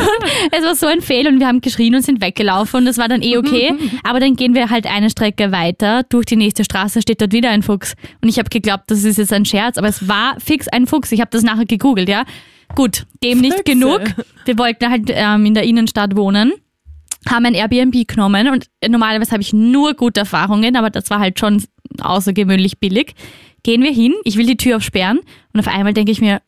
es 0.50 0.64
war 0.64 0.74
so 0.74 0.86
ein 0.86 1.00
Fehl 1.00 1.28
und 1.28 1.38
wir 1.38 1.46
haben 1.46 1.60
geschrien 1.60 1.94
und 1.94 2.02
sind 2.02 2.20
weggelaufen 2.20 2.80
und 2.80 2.84
das 2.86 2.98
war 2.98 3.08
dann 3.08 3.22
eh 3.22 3.36
okay. 3.36 3.74
Aber 4.02 4.18
dann 4.20 4.34
gehen 4.34 4.54
wir 4.54 4.70
halt 4.70 4.86
eine 4.86 5.08
Strecke 5.10 5.52
weiter. 5.52 6.02
Durch 6.02 6.26
die 6.26 6.36
nächste 6.36 6.64
Straße 6.64 7.00
steht 7.02 7.20
dort 7.20 7.32
wieder 7.32 7.50
ein 7.50 7.62
Fuchs. 7.62 7.94
Und 8.20 8.28
ich 8.28 8.38
habe 8.38 8.48
geglaubt, 8.48 8.84
das 8.88 9.04
ist 9.04 9.18
jetzt 9.18 9.32
ein 9.32 9.44
Scherz, 9.44 9.78
aber 9.78 9.88
es 9.88 10.08
war 10.08 10.38
fix 10.40 10.66
ein 10.68 10.86
Fuchs. 10.86 11.12
Ich 11.12 11.20
habe 11.20 11.30
das 11.30 11.42
nachher 11.42 11.64
gegoogelt, 11.64 12.08
ja. 12.08 12.24
Gut, 12.74 13.06
dem 13.22 13.40
nicht 13.40 13.58
Füchse. 13.58 13.72
genug. 13.72 14.00
Wir 14.44 14.58
wollten 14.58 14.90
halt 14.90 15.10
ähm, 15.10 15.46
in 15.46 15.54
der 15.54 15.62
Innenstadt 15.62 16.16
wohnen 16.16 16.52
haben 17.28 17.46
ein 17.46 17.54
Airbnb 17.54 18.06
genommen 18.06 18.48
und 18.48 18.66
normalerweise 18.86 19.32
habe 19.32 19.42
ich 19.42 19.52
nur 19.52 19.94
gute 19.94 20.20
Erfahrungen, 20.20 20.76
aber 20.76 20.88
das 20.88 21.10
war 21.10 21.18
halt 21.18 21.38
schon 21.38 21.62
außergewöhnlich 22.00 22.78
billig. 22.78 23.14
Gehen 23.62 23.82
wir 23.82 23.92
hin, 23.92 24.14
ich 24.24 24.36
will 24.36 24.46
die 24.46 24.56
Tür 24.56 24.76
aufsperren 24.76 25.20
und 25.52 25.60
auf 25.60 25.68
einmal 25.68 25.92
denke 25.92 26.12
ich 26.12 26.20
mir, 26.20 26.34
"Hm, 26.34 26.40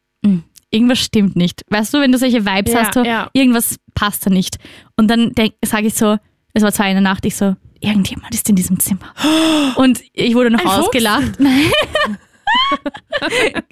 irgendwas 0.70 0.98
stimmt 0.98 1.36
nicht. 1.36 1.62
Weißt 1.68 1.92
du, 1.94 1.98
wenn 2.00 2.12
du 2.12 2.18
solche 2.18 2.44
Vibes 2.44 2.72
Ja, 2.72 2.80
hast, 2.80 2.94
so, 2.94 3.02
ja. 3.04 3.28
irgendwas 3.32 3.76
passt 3.94 4.26
da 4.26 4.30
nicht. 4.30 4.56
Und 4.96 5.08
dann 5.08 5.32
sage 5.64 5.86
ich 5.86 5.94
so, 5.94 6.16
es 6.54 6.62
war 6.62 6.72
zwei 6.72 6.88
in 6.88 6.94
der 6.94 7.02
Nacht, 7.02 7.24
ich 7.26 7.36
so, 7.36 7.54
irgendjemand 7.80 8.34
ist 8.34 8.48
in 8.48 8.56
diesem 8.56 8.78
Zimmer. 8.80 9.12
Und 9.76 10.00
ich 10.12 10.34
wurde 10.34 10.50
noch 10.50 10.60
Ein 10.60 10.66
ausgelacht. 10.66 11.38
Nein. 11.38 11.70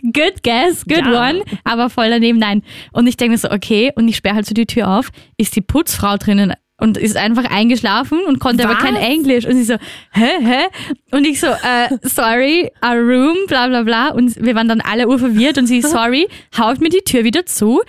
good 0.02 0.42
guess, 0.42 0.84
good 0.84 1.04
Ja. 1.04 1.28
one, 1.30 1.42
aber 1.64 1.90
voll 1.90 2.10
daneben, 2.10 2.38
nein. 2.38 2.62
Und 2.92 3.06
ich 3.06 3.16
denke 3.16 3.32
mir 3.32 3.38
so, 3.38 3.50
okay, 3.50 3.92
und 3.96 4.06
ich 4.08 4.16
sperre 4.16 4.36
halt 4.36 4.46
so 4.46 4.54
die 4.54 4.66
Tür 4.66 4.88
auf, 4.98 5.10
ist 5.36 5.56
die 5.56 5.60
Putzfrau 5.60 6.16
drinnen 6.16 6.52
und 6.78 6.96
ist 6.96 7.16
einfach 7.16 7.50
eingeschlafen 7.50 8.20
und 8.26 8.38
konnte 8.38 8.64
aber 8.64 8.74
Was? 8.74 8.82
kein 8.82 8.96
Englisch. 8.96 9.44
Und 9.46 9.54
sie 9.54 9.64
so, 9.64 9.74
hä, 10.12 10.30
hä? 10.40 10.66
Und 11.10 11.26
ich 11.26 11.40
so, 11.40 11.48
äh, 11.48 11.88
sorry, 12.02 12.70
a 12.80 12.92
room, 12.92 13.36
bla 13.48 13.66
bla 13.66 13.82
bla. 13.82 14.08
Und 14.10 14.36
wir 14.42 14.54
waren 14.54 14.68
dann 14.68 14.80
alle 14.80 15.08
urverwirrt 15.08 15.58
und 15.58 15.66
sie, 15.66 15.82
sorry, 15.82 16.28
haut 16.56 16.80
mir 16.80 16.88
die 16.88 17.02
Tür 17.04 17.24
wieder 17.24 17.44
zu, 17.46 17.82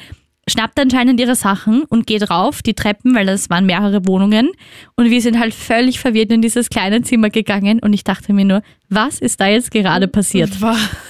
schnappt 0.50 0.80
anscheinend 0.80 1.20
ihre 1.20 1.36
Sachen 1.36 1.84
und 1.84 2.08
geht 2.08 2.32
rauf, 2.32 2.64
die 2.64 2.74
Treppen, 2.74 3.14
weil 3.14 3.28
das 3.28 3.52
waren 3.52 3.68
mehrere 3.68 4.08
Wohnungen. 4.08 4.50
Und 4.96 5.12
wir 5.12 5.22
sind 5.22 5.40
halt 5.40 5.54
völlig 5.54 6.00
verwirrt 6.00 6.32
in 6.32 6.42
dieses 6.42 6.70
kleine 6.70 7.04
Zimmer 7.04 7.30
gegangen 7.30 7.80
und 7.80 7.94
ich 7.94 8.04
dachte 8.04 8.34
mir 8.34 8.46
nur, 8.46 8.64
was 8.90 9.20
ist 9.20 9.40
da 9.40 9.48
jetzt 9.48 9.70
gerade 9.70 10.08
passiert? 10.08 10.50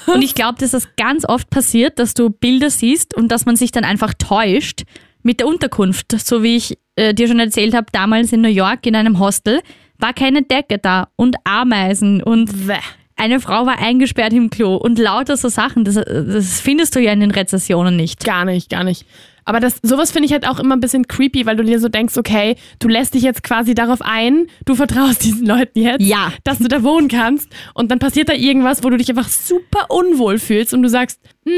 Und 0.08 0.22
ich 0.22 0.36
glaube, 0.36 0.60
dass 0.60 0.72
das 0.72 0.90
ganz 0.98 1.24
oft 1.24 1.50
passiert, 1.50 1.98
dass 1.98 2.14
du 2.14 2.30
Bilder 2.30 2.70
siehst 2.70 3.16
und 3.16 3.32
dass 3.32 3.46
man 3.46 3.56
sich 3.56 3.72
dann 3.72 3.86
einfach 3.86 4.14
täuscht 4.14 4.84
mit 5.24 5.40
der 5.40 5.48
Unterkunft. 5.48 6.12
So 6.20 6.44
wie 6.44 6.58
ich 6.58 6.78
äh, 7.00 7.14
dir 7.14 7.28
schon 7.28 7.40
erzählt 7.40 7.74
habe, 7.74 7.88
damals 7.92 8.34
in 8.34 8.42
New 8.42 8.50
York 8.50 8.86
in 8.86 8.96
einem 8.96 9.20
Hostel 9.20 9.62
war 9.98 10.14
keine 10.14 10.44
Decke 10.44 10.78
da 10.78 11.08
und 11.16 11.36
Ameisen 11.44 12.22
und 12.22 12.68
Bäh. 12.68 12.78
eine 13.16 13.40
Frau 13.40 13.66
war 13.66 13.80
eingesperrt 13.80 14.34
im 14.34 14.50
Klo 14.50 14.76
und 14.76 15.00
lauter 15.00 15.38
so 15.38 15.50
Sachen, 15.50 15.84
das, 15.84 15.96
das 15.96 16.60
findest 16.60 16.96
du 16.96 17.00
ja 17.00 17.12
in 17.14 17.20
den 17.20 17.32
Rezessionen 17.32 17.96
nicht. 17.96 18.24
Gar 18.24 18.46
nicht, 18.46 18.70
gar 18.70 18.84
nicht. 18.84 19.06
Aber 19.50 19.60
das, 19.60 19.80
sowas 19.82 20.12
finde 20.12 20.28
ich 20.28 20.32
halt 20.32 20.48
auch 20.48 20.60
immer 20.60 20.76
ein 20.76 20.80
bisschen 20.80 21.08
creepy, 21.08 21.48
weil 21.48 21.56
du 21.56 21.64
dir 21.64 21.80
so 21.80 21.90
denkst, 21.90 22.16
okay, 22.18 22.56
du 22.78 22.88
lässt 22.88 23.16
dich 23.16 23.24
jetzt 23.24 23.42
quasi 23.42 23.74
darauf 23.74 24.00
ein, 24.04 24.46
du 24.66 24.76
vertraust 24.76 25.24
diesen 25.26 25.48
Leuten 25.48 25.80
jetzt, 25.82 26.02
Ja. 26.06 26.32
dass 26.44 26.60
du 26.60 26.68
da 26.68 26.84
wohnen 26.84 27.08
kannst 27.08 27.50
und 27.74 27.90
dann 27.90 27.98
passiert 27.98 28.30
da 28.30 28.34
irgendwas, 28.34 28.84
wo 28.84 28.92
du 28.92 28.98
dich 28.98 29.10
einfach 29.10 29.28
super 29.28 29.88
unwohl 29.90 30.38
fühlst 30.38 30.72
und 30.76 30.84
du 30.84 30.90
sagst, 30.90 31.20
"Hm, 31.48 31.54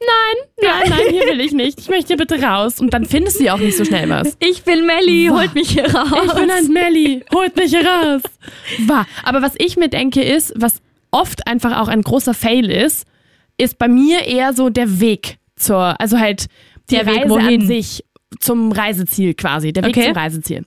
nein, 0.00 0.36
nein, 0.62 0.90
nein, 0.90 1.06
hier 1.14 1.22
will 1.32 1.40
ich 1.40 1.52
nicht, 1.52 1.80
ich 1.80 1.88
möchte 1.88 2.08
hier 2.08 2.18
bitte 2.18 2.42
raus 2.42 2.78
und 2.78 2.92
dann 2.92 3.06
findest 3.06 3.40
du 3.40 3.44
ja 3.44 3.54
auch 3.54 3.58
nicht 3.58 3.76
so 3.78 3.86
schnell 3.86 4.08
was. 4.10 4.36
Ich 4.40 4.62
bin 4.64 4.84
Melli, 4.84 5.28
holt 5.32 5.54
mich 5.54 5.70
hier 5.70 5.86
raus. 5.94 6.20
Ich 6.26 6.32
bin 6.34 6.50
ein 6.50 6.66
Melli, 6.68 7.24
holt 7.34 7.56
mich 7.56 7.70
hier 7.70 7.86
raus. 7.86 8.20
Wahr. 8.86 9.06
Aber 9.24 9.40
was 9.40 9.54
ich 9.56 9.78
mir 9.78 9.88
denke 9.88 10.22
ist, 10.22 10.52
was 10.56 10.82
oft 11.10 11.46
einfach 11.46 11.80
auch 11.80 11.88
ein 11.88 12.02
großer 12.02 12.34
Fail 12.34 12.70
ist, 12.70 13.06
ist 13.56 13.78
bei 13.78 13.88
mir 13.88 14.26
eher 14.26 14.52
so 14.52 14.68
der 14.68 15.00
Weg 15.00 15.38
zur, 15.56 16.00
also 16.00 16.18
halt 16.18 16.46
Der 16.98 17.06
Weg 17.06 17.16
Reise 17.22 17.28
wohin? 17.30 17.60
an 17.62 17.66
sich 17.66 18.04
zum 18.38 18.72
Reiseziel 18.72 19.34
quasi, 19.34 19.72
der 19.72 19.84
Weg 19.84 19.96
Okay. 19.96 20.06
zum 20.06 20.14
Reiseziel. 20.14 20.64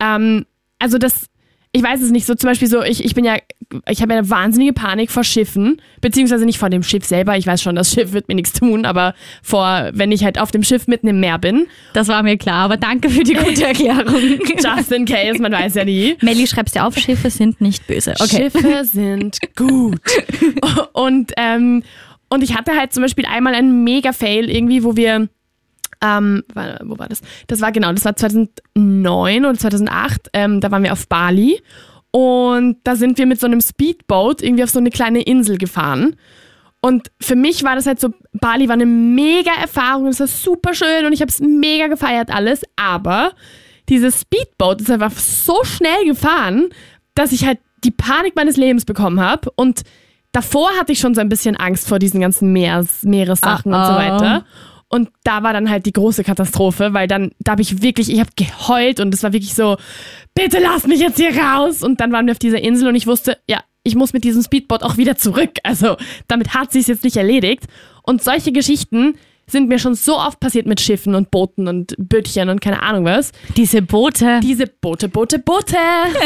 Ähm, 0.00 0.44
also 0.78 0.98
das, 0.98 1.26
ich 1.72 1.82
weiß 1.82 2.00
es 2.02 2.10
nicht, 2.10 2.26
so 2.26 2.34
zum 2.34 2.48
Beispiel 2.48 2.68
so, 2.68 2.82
ich, 2.82 3.04
ich 3.04 3.14
bin 3.14 3.24
ja, 3.24 3.36
ich 3.88 4.00
habe 4.00 4.12
ja 4.12 4.18
eine 4.18 4.30
wahnsinnige 4.30 4.72
Panik 4.72 5.10
vor 5.10 5.24
Schiffen, 5.24 5.80
beziehungsweise 6.00 6.44
nicht 6.46 6.58
vor 6.58 6.70
dem 6.70 6.82
Schiff 6.82 7.04
selber, 7.04 7.36
ich 7.36 7.46
weiß 7.46 7.62
schon, 7.62 7.74
das 7.76 7.92
Schiff 7.92 8.12
wird 8.12 8.28
mir 8.28 8.34
nichts 8.34 8.52
tun, 8.52 8.84
aber 8.86 9.14
vor, 9.42 9.90
wenn 9.92 10.12
ich 10.12 10.24
halt 10.24 10.38
auf 10.38 10.50
dem 10.50 10.62
Schiff 10.62 10.86
mitten 10.86 11.08
im 11.08 11.20
Meer 11.20 11.38
bin, 11.38 11.66
Das 11.94 12.08
war 12.08 12.22
mir 12.22 12.36
klar, 12.38 12.64
aber 12.64 12.76
danke 12.76 13.10
für 13.10 13.22
die 13.24 13.34
gute 13.34 13.64
Erklärung. 13.66 14.38
just 14.62 14.92
in 14.92 15.04
case, 15.04 15.40
man 15.40 15.52
weiß 15.52 15.74
ja 15.74 15.84
nie. 15.84 16.16
Melli, 16.22 16.46
schreibst 16.46 16.74
dir 16.74 16.86
auf, 16.86 16.96
Schiffe 16.96 17.30
sind 17.30 17.60
nicht 17.60 17.86
böse. 17.86 18.14
Okay. 18.18 18.50
Schiffe 18.50 18.84
sind 18.84 19.38
gut. 19.56 20.00
Und, 20.92 21.32
ähm, 21.36 21.82
und 22.30 22.42
ich 22.42 22.54
hatte 22.56 22.72
halt 22.76 22.92
zum 22.92 23.02
Beispiel 23.02 23.24
einmal 23.26 23.54
einen 23.54 23.84
Mega-Fail 23.84 24.50
irgendwie, 24.50 24.84
wo 24.84 24.96
wir, 24.96 25.28
ähm, 26.02 26.42
wo 26.84 26.98
war 26.98 27.08
das? 27.08 27.20
Das 27.46 27.60
war 27.60 27.72
genau, 27.72 27.92
das 27.92 28.04
war 28.04 28.16
2009 28.16 29.44
oder 29.44 29.58
2008, 29.58 30.30
ähm, 30.32 30.60
da 30.60 30.70
waren 30.70 30.82
wir 30.82 30.92
auf 30.92 31.08
Bali 31.08 31.60
und 32.10 32.78
da 32.84 32.96
sind 32.96 33.18
wir 33.18 33.26
mit 33.26 33.40
so 33.40 33.46
einem 33.46 33.60
Speedboat 33.60 34.42
irgendwie 34.42 34.64
auf 34.64 34.70
so 34.70 34.78
eine 34.78 34.90
kleine 34.90 35.22
Insel 35.22 35.58
gefahren. 35.58 36.16
Und 36.80 37.10
für 37.20 37.34
mich 37.34 37.64
war 37.64 37.74
das 37.74 37.86
halt 37.86 38.00
so, 38.00 38.10
Bali 38.32 38.68
war 38.68 38.74
eine 38.74 38.86
mega 38.86 39.50
Erfahrung, 39.60 40.06
es 40.06 40.20
war 40.20 40.28
super 40.28 40.74
schön 40.74 41.06
und 41.06 41.12
ich 41.12 41.20
habe 41.20 41.30
es 41.30 41.40
mega 41.40 41.88
gefeiert 41.88 42.30
alles, 42.30 42.62
aber 42.76 43.32
dieses 43.88 44.20
Speedboat 44.20 44.80
ist 44.80 44.90
einfach 44.90 45.12
so 45.12 45.64
schnell 45.64 46.04
gefahren, 46.04 46.68
dass 47.14 47.32
ich 47.32 47.44
halt 47.44 47.58
die 47.84 47.90
Panik 47.90 48.36
meines 48.36 48.56
Lebens 48.56 48.84
bekommen 48.84 49.20
habe 49.20 49.50
und 49.56 49.82
davor 50.32 50.70
hatte 50.78 50.92
ich 50.92 51.00
schon 51.00 51.14
so 51.14 51.20
ein 51.20 51.28
bisschen 51.28 51.56
Angst 51.56 51.88
vor 51.88 51.98
diesen 51.98 52.20
ganzen 52.20 52.52
Meeres, 52.52 53.02
Meeressachen 53.02 53.72
und 53.72 53.84
so 53.84 53.92
Uh-oh. 53.92 53.98
weiter. 53.98 54.44
Und 54.88 55.10
da 55.22 55.42
war 55.42 55.52
dann 55.52 55.68
halt 55.68 55.84
die 55.84 55.92
große 55.92 56.24
Katastrophe, 56.24 56.94
weil 56.94 57.06
dann, 57.06 57.32
da 57.40 57.52
habe 57.52 57.62
ich 57.62 57.82
wirklich, 57.82 58.10
ich 58.10 58.20
habe 58.20 58.30
geheult 58.36 59.00
und 59.00 59.12
es 59.12 59.22
war 59.22 59.32
wirklich 59.32 59.54
so, 59.54 59.76
bitte 60.34 60.58
lass 60.60 60.86
mich 60.86 61.00
jetzt 61.00 61.18
hier 61.18 61.36
raus. 61.36 61.82
Und 61.82 62.00
dann 62.00 62.10
waren 62.12 62.26
wir 62.26 62.32
auf 62.32 62.38
dieser 62.38 62.62
Insel 62.62 62.88
und 62.88 62.94
ich 62.94 63.06
wusste, 63.06 63.36
ja, 63.48 63.62
ich 63.82 63.94
muss 63.94 64.12
mit 64.12 64.24
diesem 64.24 64.42
Speedboat 64.42 64.82
auch 64.82 64.96
wieder 64.96 65.16
zurück. 65.16 65.50
Also 65.62 65.96
damit 66.26 66.54
hat 66.54 66.72
sich 66.72 66.86
jetzt 66.86 67.04
nicht 67.04 67.16
erledigt. 67.16 67.64
Und 68.02 68.22
solche 68.22 68.52
Geschichten 68.52 69.14
sind 69.46 69.68
mir 69.68 69.78
schon 69.78 69.94
so 69.94 70.18
oft 70.18 70.40
passiert 70.40 70.66
mit 70.66 70.80
Schiffen 70.80 71.14
und 71.14 71.30
Booten 71.30 71.68
und 71.68 71.94
Bötchen 71.98 72.48
und 72.48 72.60
keine 72.60 72.82
Ahnung 72.82 73.04
was. 73.04 73.32
Diese 73.56 73.82
Boote. 73.82 74.40
Diese 74.42 74.66
Boote, 74.66 75.08
Boote, 75.08 75.38
Boote 75.38 75.76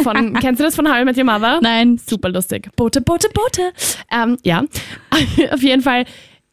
von, 0.03 0.35
kennst 0.41 0.61
du 0.61 0.65
das 0.65 0.75
von 0.75 0.89
How 0.89 1.03
I 1.03 1.05
Met 1.05 1.17
Your 1.17 1.25
Mother? 1.25 1.61
Nein. 1.63 1.99
Super 2.05 2.29
lustig. 2.29 2.69
Boote, 2.77 3.01
Boote, 3.01 3.29
Boote. 3.33 3.73
Ähm, 4.13 4.37
ja, 4.43 4.65
auf 5.53 5.63
jeden 5.63 5.83
Fall 5.83 6.05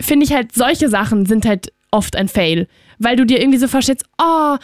finde 0.01 0.25
ich 0.25 0.33
halt, 0.33 0.53
solche 0.53 0.89
Sachen 0.89 1.25
sind 1.25 1.45
halt 1.45 1.73
oft 1.91 2.15
ein 2.15 2.27
Fail. 2.27 2.67
Weil 2.99 3.15
du 3.15 3.25
dir 3.25 3.39
irgendwie 3.39 3.59
so 3.59 3.67
vorstellst, 3.69 4.05
oh, 4.21 4.57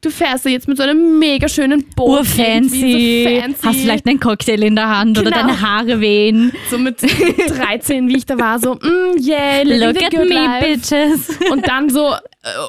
du 0.00 0.10
fährst 0.10 0.44
da 0.44 0.50
jetzt 0.50 0.66
mit 0.66 0.76
so 0.76 0.82
einem 0.82 1.18
mega 1.20 1.48
schönen 1.48 1.84
Boot. 1.94 2.20
Urfancy. 2.20 3.24
So 3.24 3.40
fancy. 3.40 3.66
Hast 3.66 3.80
vielleicht 3.80 4.06
einen 4.06 4.20
Cocktail 4.20 4.62
in 4.62 4.74
der 4.74 4.88
Hand 4.88 5.18
oder 5.18 5.30
Genau. 5.30 5.42
deine 5.46 5.60
Haare 5.60 6.00
wehen. 6.00 6.52
so 6.70 6.78
mit 6.78 7.00
13, 7.00 8.08
wie 8.08 8.16
ich 8.16 8.26
da 8.26 8.38
war, 8.38 8.58
so, 8.58 8.74
mm, 8.74 9.18
yeah, 9.20 9.62
Look 9.62 10.02
at 10.02 10.12
me, 10.12 10.24
life. 10.24 10.66
bitches. 10.66 11.38
Und 11.50 11.68
dann 11.68 11.90
so, 11.90 12.08
äh, 12.12 12.16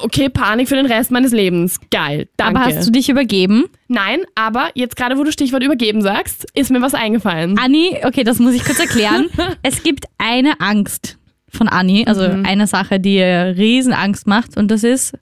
okay, 0.02 0.28
Panik 0.28 0.68
für 0.68 0.76
den 0.76 0.86
Rest 0.86 1.10
meines 1.10 1.32
Lebens. 1.32 1.80
Geil, 1.90 2.28
danke. 2.36 2.60
Aber 2.60 2.66
hast 2.76 2.86
du 2.86 2.92
dich 2.92 3.08
übergeben? 3.08 3.64
Nein, 3.88 4.20
aber 4.34 4.70
jetzt 4.74 4.96
gerade, 4.96 5.18
wo 5.18 5.24
du 5.24 5.32
Stichwort 5.32 5.62
übergeben 5.64 6.00
sagst, 6.02 6.46
ist 6.54 6.70
mir 6.70 6.80
was 6.80 6.94
eingefallen. 6.94 7.58
Anni, 7.58 7.96
okay, 8.04 8.22
das 8.22 8.38
muss 8.38 8.54
ich 8.54 8.64
kurz 8.64 8.78
erklären. 8.78 9.26
es 9.62 9.82
gibt 9.82 10.04
eine 10.18 10.60
Angst 10.60 11.17
von 11.50 11.68
Anni, 11.68 12.04
also 12.06 12.22
eine 12.22 12.66
Sache, 12.66 13.00
die 13.00 13.16
ihr 13.16 13.54
riesen 13.56 13.92
Angst 13.92 14.26
macht 14.26 14.56
und 14.56 14.70
das 14.70 14.84
ist 14.84 15.14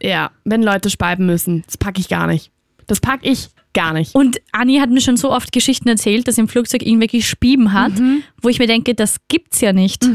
Ja, 0.00 0.30
wenn 0.44 0.62
Leute 0.62 0.90
speiben 0.90 1.26
müssen, 1.26 1.62
das 1.66 1.76
packe 1.76 2.00
ich 2.00 2.08
gar 2.08 2.26
nicht. 2.26 2.50
Das 2.86 3.00
packe 3.00 3.28
ich 3.28 3.48
gar 3.74 3.92
nicht. 3.92 4.14
und 4.14 4.38
Anni 4.52 4.78
hat 4.78 4.90
mir 4.90 5.00
schon 5.00 5.16
so 5.16 5.30
oft 5.30 5.52
Geschichten 5.52 5.88
erzählt, 5.88 6.26
dass 6.26 6.38
im 6.38 6.48
Flugzeug 6.48 6.82
irgendwer 6.82 7.08
gespieben 7.08 7.72
hat, 7.72 7.92
wo 8.40 8.48
ich 8.48 8.58
mir 8.58 8.66
denke, 8.66 8.94
das 8.94 9.16
gibt's 9.28 9.60
ja 9.60 9.72
nicht. 9.72 10.08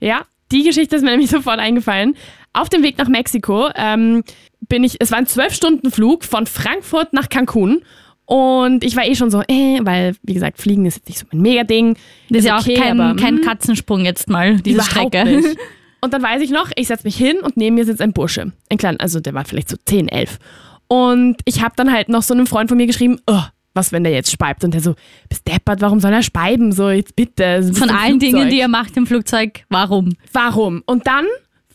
Ja, 0.00 0.22
die 0.50 0.62
Geschichte 0.62 0.96
ist 0.96 1.02
mir 1.02 1.10
nämlich 1.10 1.30
sofort 1.30 1.58
eingefallen. 1.58 2.16
Auf 2.52 2.68
dem 2.68 2.82
Weg 2.82 2.98
nach 2.98 3.08
Mexiko 3.08 3.68
ähm, 3.76 4.24
bin 4.68 4.82
ich, 4.82 4.96
es 4.98 5.10
war 5.12 5.18
ein 5.18 5.26
zwölf 5.26 5.54
Stunden 5.54 5.90
Flug 5.90 6.24
von 6.24 6.46
Frankfurt 6.46 7.12
nach 7.12 7.28
Cancun. 7.28 7.82
Und 8.30 8.84
ich 8.84 8.94
war 8.94 9.04
eh 9.04 9.16
schon 9.16 9.28
so, 9.28 9.42
äh, 9.48 9.80
weil, 9.82 10.14
wie 10.22 10.34
gesagt, 10.34 10.58
Fliegen 10.58 10.86
ist 10.86 10.98
jetzt 10.98 11.08
nicht 11.08 11.18
so 11.18 11.26
mein 11.32 11.42
Mega-Ding. 11.42 11.96
Das 12.28 12.38
ist 12.38 12.44
ja 12.44 12.58
auch 12.58 12.60
okay, 12.60 12.74
kein, 12.74 13.00
aber, 13.00 13.20
kein 13.20 13.38
hm, 13.38 13.44
Katzensprung 13.44 14.04
jetzt 14.04 14.30
mal, 14.30 14.60
diese 14.60 14.84
Strecke. 14.84 15.24
Nicht. 15.24 15.58
Und 16.00 16.14
dann 16.14 16.22
weiß 16.22 16.40
ich 16.40 16.50
noch, 16.50 16.70
ich 16.76 16.86
setze 16.86 17.04
mich 17.04 17.16
hin 17.16 17.38
und 17.42 17.58
neben 17.58 17.74
mir 17.74 17.84
sitzt 17.84 18.00
ein 18.00 18.14
Bursche. 18.14 18.52
Ein 18.70 18.78
kleiner, 18.78 18.98
also 19.00 19.20
der 19.20 19.34
war 19.34 19.44
vielleicht 19.44 19.68
so 19.68 19.76
10, 19.84 20.08
11. 20.08 20.38
Und 20.86 21.36
ich 21.44 21.60
habe 21.62 21.74
dann 21.76 21.92
halt 21.92 22.08
noch 22.08 22.22
so 22.22 22.32
einem 22.32 22.46
Freund 22.46 22.70
von 22.70 22.78
mir 22.78 22.86
geschrieben, 22.86 23.18
oh, 23.26 23.42
was, 23.74 23.92
wenn 23.92 24.04
der 24.04 24.12
jetzt 24.12 24.30
speibt? 24.30 24.64
Und 24.64 24.72
der 24.72 24.80
so, 24.80 24.94
bist 25.28 25.46
deppert, 25.46 25.82
warum 25.82 26.00
soll 26.00 26.12
er 26.12 26.22
speiben? 26.22 26.72
So, 26.72 26.88
jetzt 26.88 27.16
bitte. 27.16 27.58
bist 27.58 27.78
Von 27.78 27.90
allen 27.90 28.18
Dingen, 28.18 28.36
Flugzeug. 28.36 28.50
die 28.50 28.58
ihr 28.60 28.68
macht 28.68 28.96
im 28.96 29.06
Flugzeug, 29.06 29.64
warum? 29.68 30.14
Warum? 30.32 30.82
Und 30.86 31.06
dann 31.06 31.26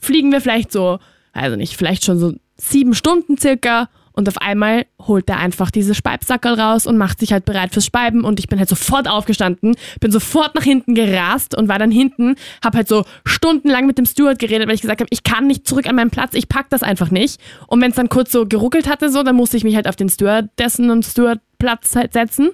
fliegen 0.01 0.31
wir 0.31 0.41
vielleicht 0.41 0.71
so, 0.71 0.97
also 1.33 1.55
nicht, 1.55 1.75
vielleicht 1.75 2.03
schon 2.03 2.17
so 2.17 2.33
sieben 2.57 2.95
Stunden 2.95 3.37
circa. 3.37 3.89
Und 4.15 4.27
auf 4.29 4.37
einmal 4.37 4.85
holt 5.07 5.29
er 5.29 5.39
einfach 5.39 5.71
diese 5.71 5.93
Speibsackerl 5.93 6.59
raus 6.59 6.87
und 6.87 6.97
macht 6.97 7.19
sich 7.19 7.33
halt 7.33 7.45
bereit 7.45 7.73
fürs 7.73 7.85
Speiben. 7.85 8.23
Und 8.23 8.39
ich 8.39 8.47
bin 8.47 8.59
halt 8.59 8.69
sofort 8.69 9.07
aufgestanden, 9.07 9.75
bin 9.99 10.11
sofort 10.11 10.55
nach 10.55 10.63
hinten 10.63 10.95
gerast 10.95 11.57
und 11.57 11.67
war 11.67 11.79
dann 11.79 11.91
hinten, 11.91 12.35
hab 12.63 12.75
halt 12.75 12.87
so 12.87 13.05
stundenlang 13.25 13.85
mit 13.85 13.97
dem 13.97 14.05
Steward 14.05 14.39
geredet, 14.39 14.67
weil 14.67 14.75
ich 14.75 14.81
gesagt 14.81 15.01
habe, 15.01 15.09
ich 15.11 15.23
kann 15.23 15.47
nicht 15.47 15.67
zurück 15.67 15.87
an 15.87 15.95
meinen 15.95 16.11
Platz, 16.11 16.33
ich 16.33 16.47
pack 16.47 16.69
das 16.69 16.83
einfach 16.83 17.11
nicht. 17.11 17.39
Und 17.67 17.81
wenn 17.81 17.89
es 17.89 17.95
dann 17.95 18.09
kurz 18.09 18.31
so 18.31 18.45
geruckelt 18.45 18.87
hatte, 18.87 19.09
so, 19.09 19.23
dann 19.23 19.35
musste 19.35 19.57
ich 19.57 19.63
mich 19.63 19.75
halt 19.75 19.87
auf 19.87 19.95
den 19.95 20.09
Stewardessen 20.09 20.89
und 20.89 21.03
Stewardplatz 21.05 21.95
halt 21.95 22.13
setzen. 22.13 22.51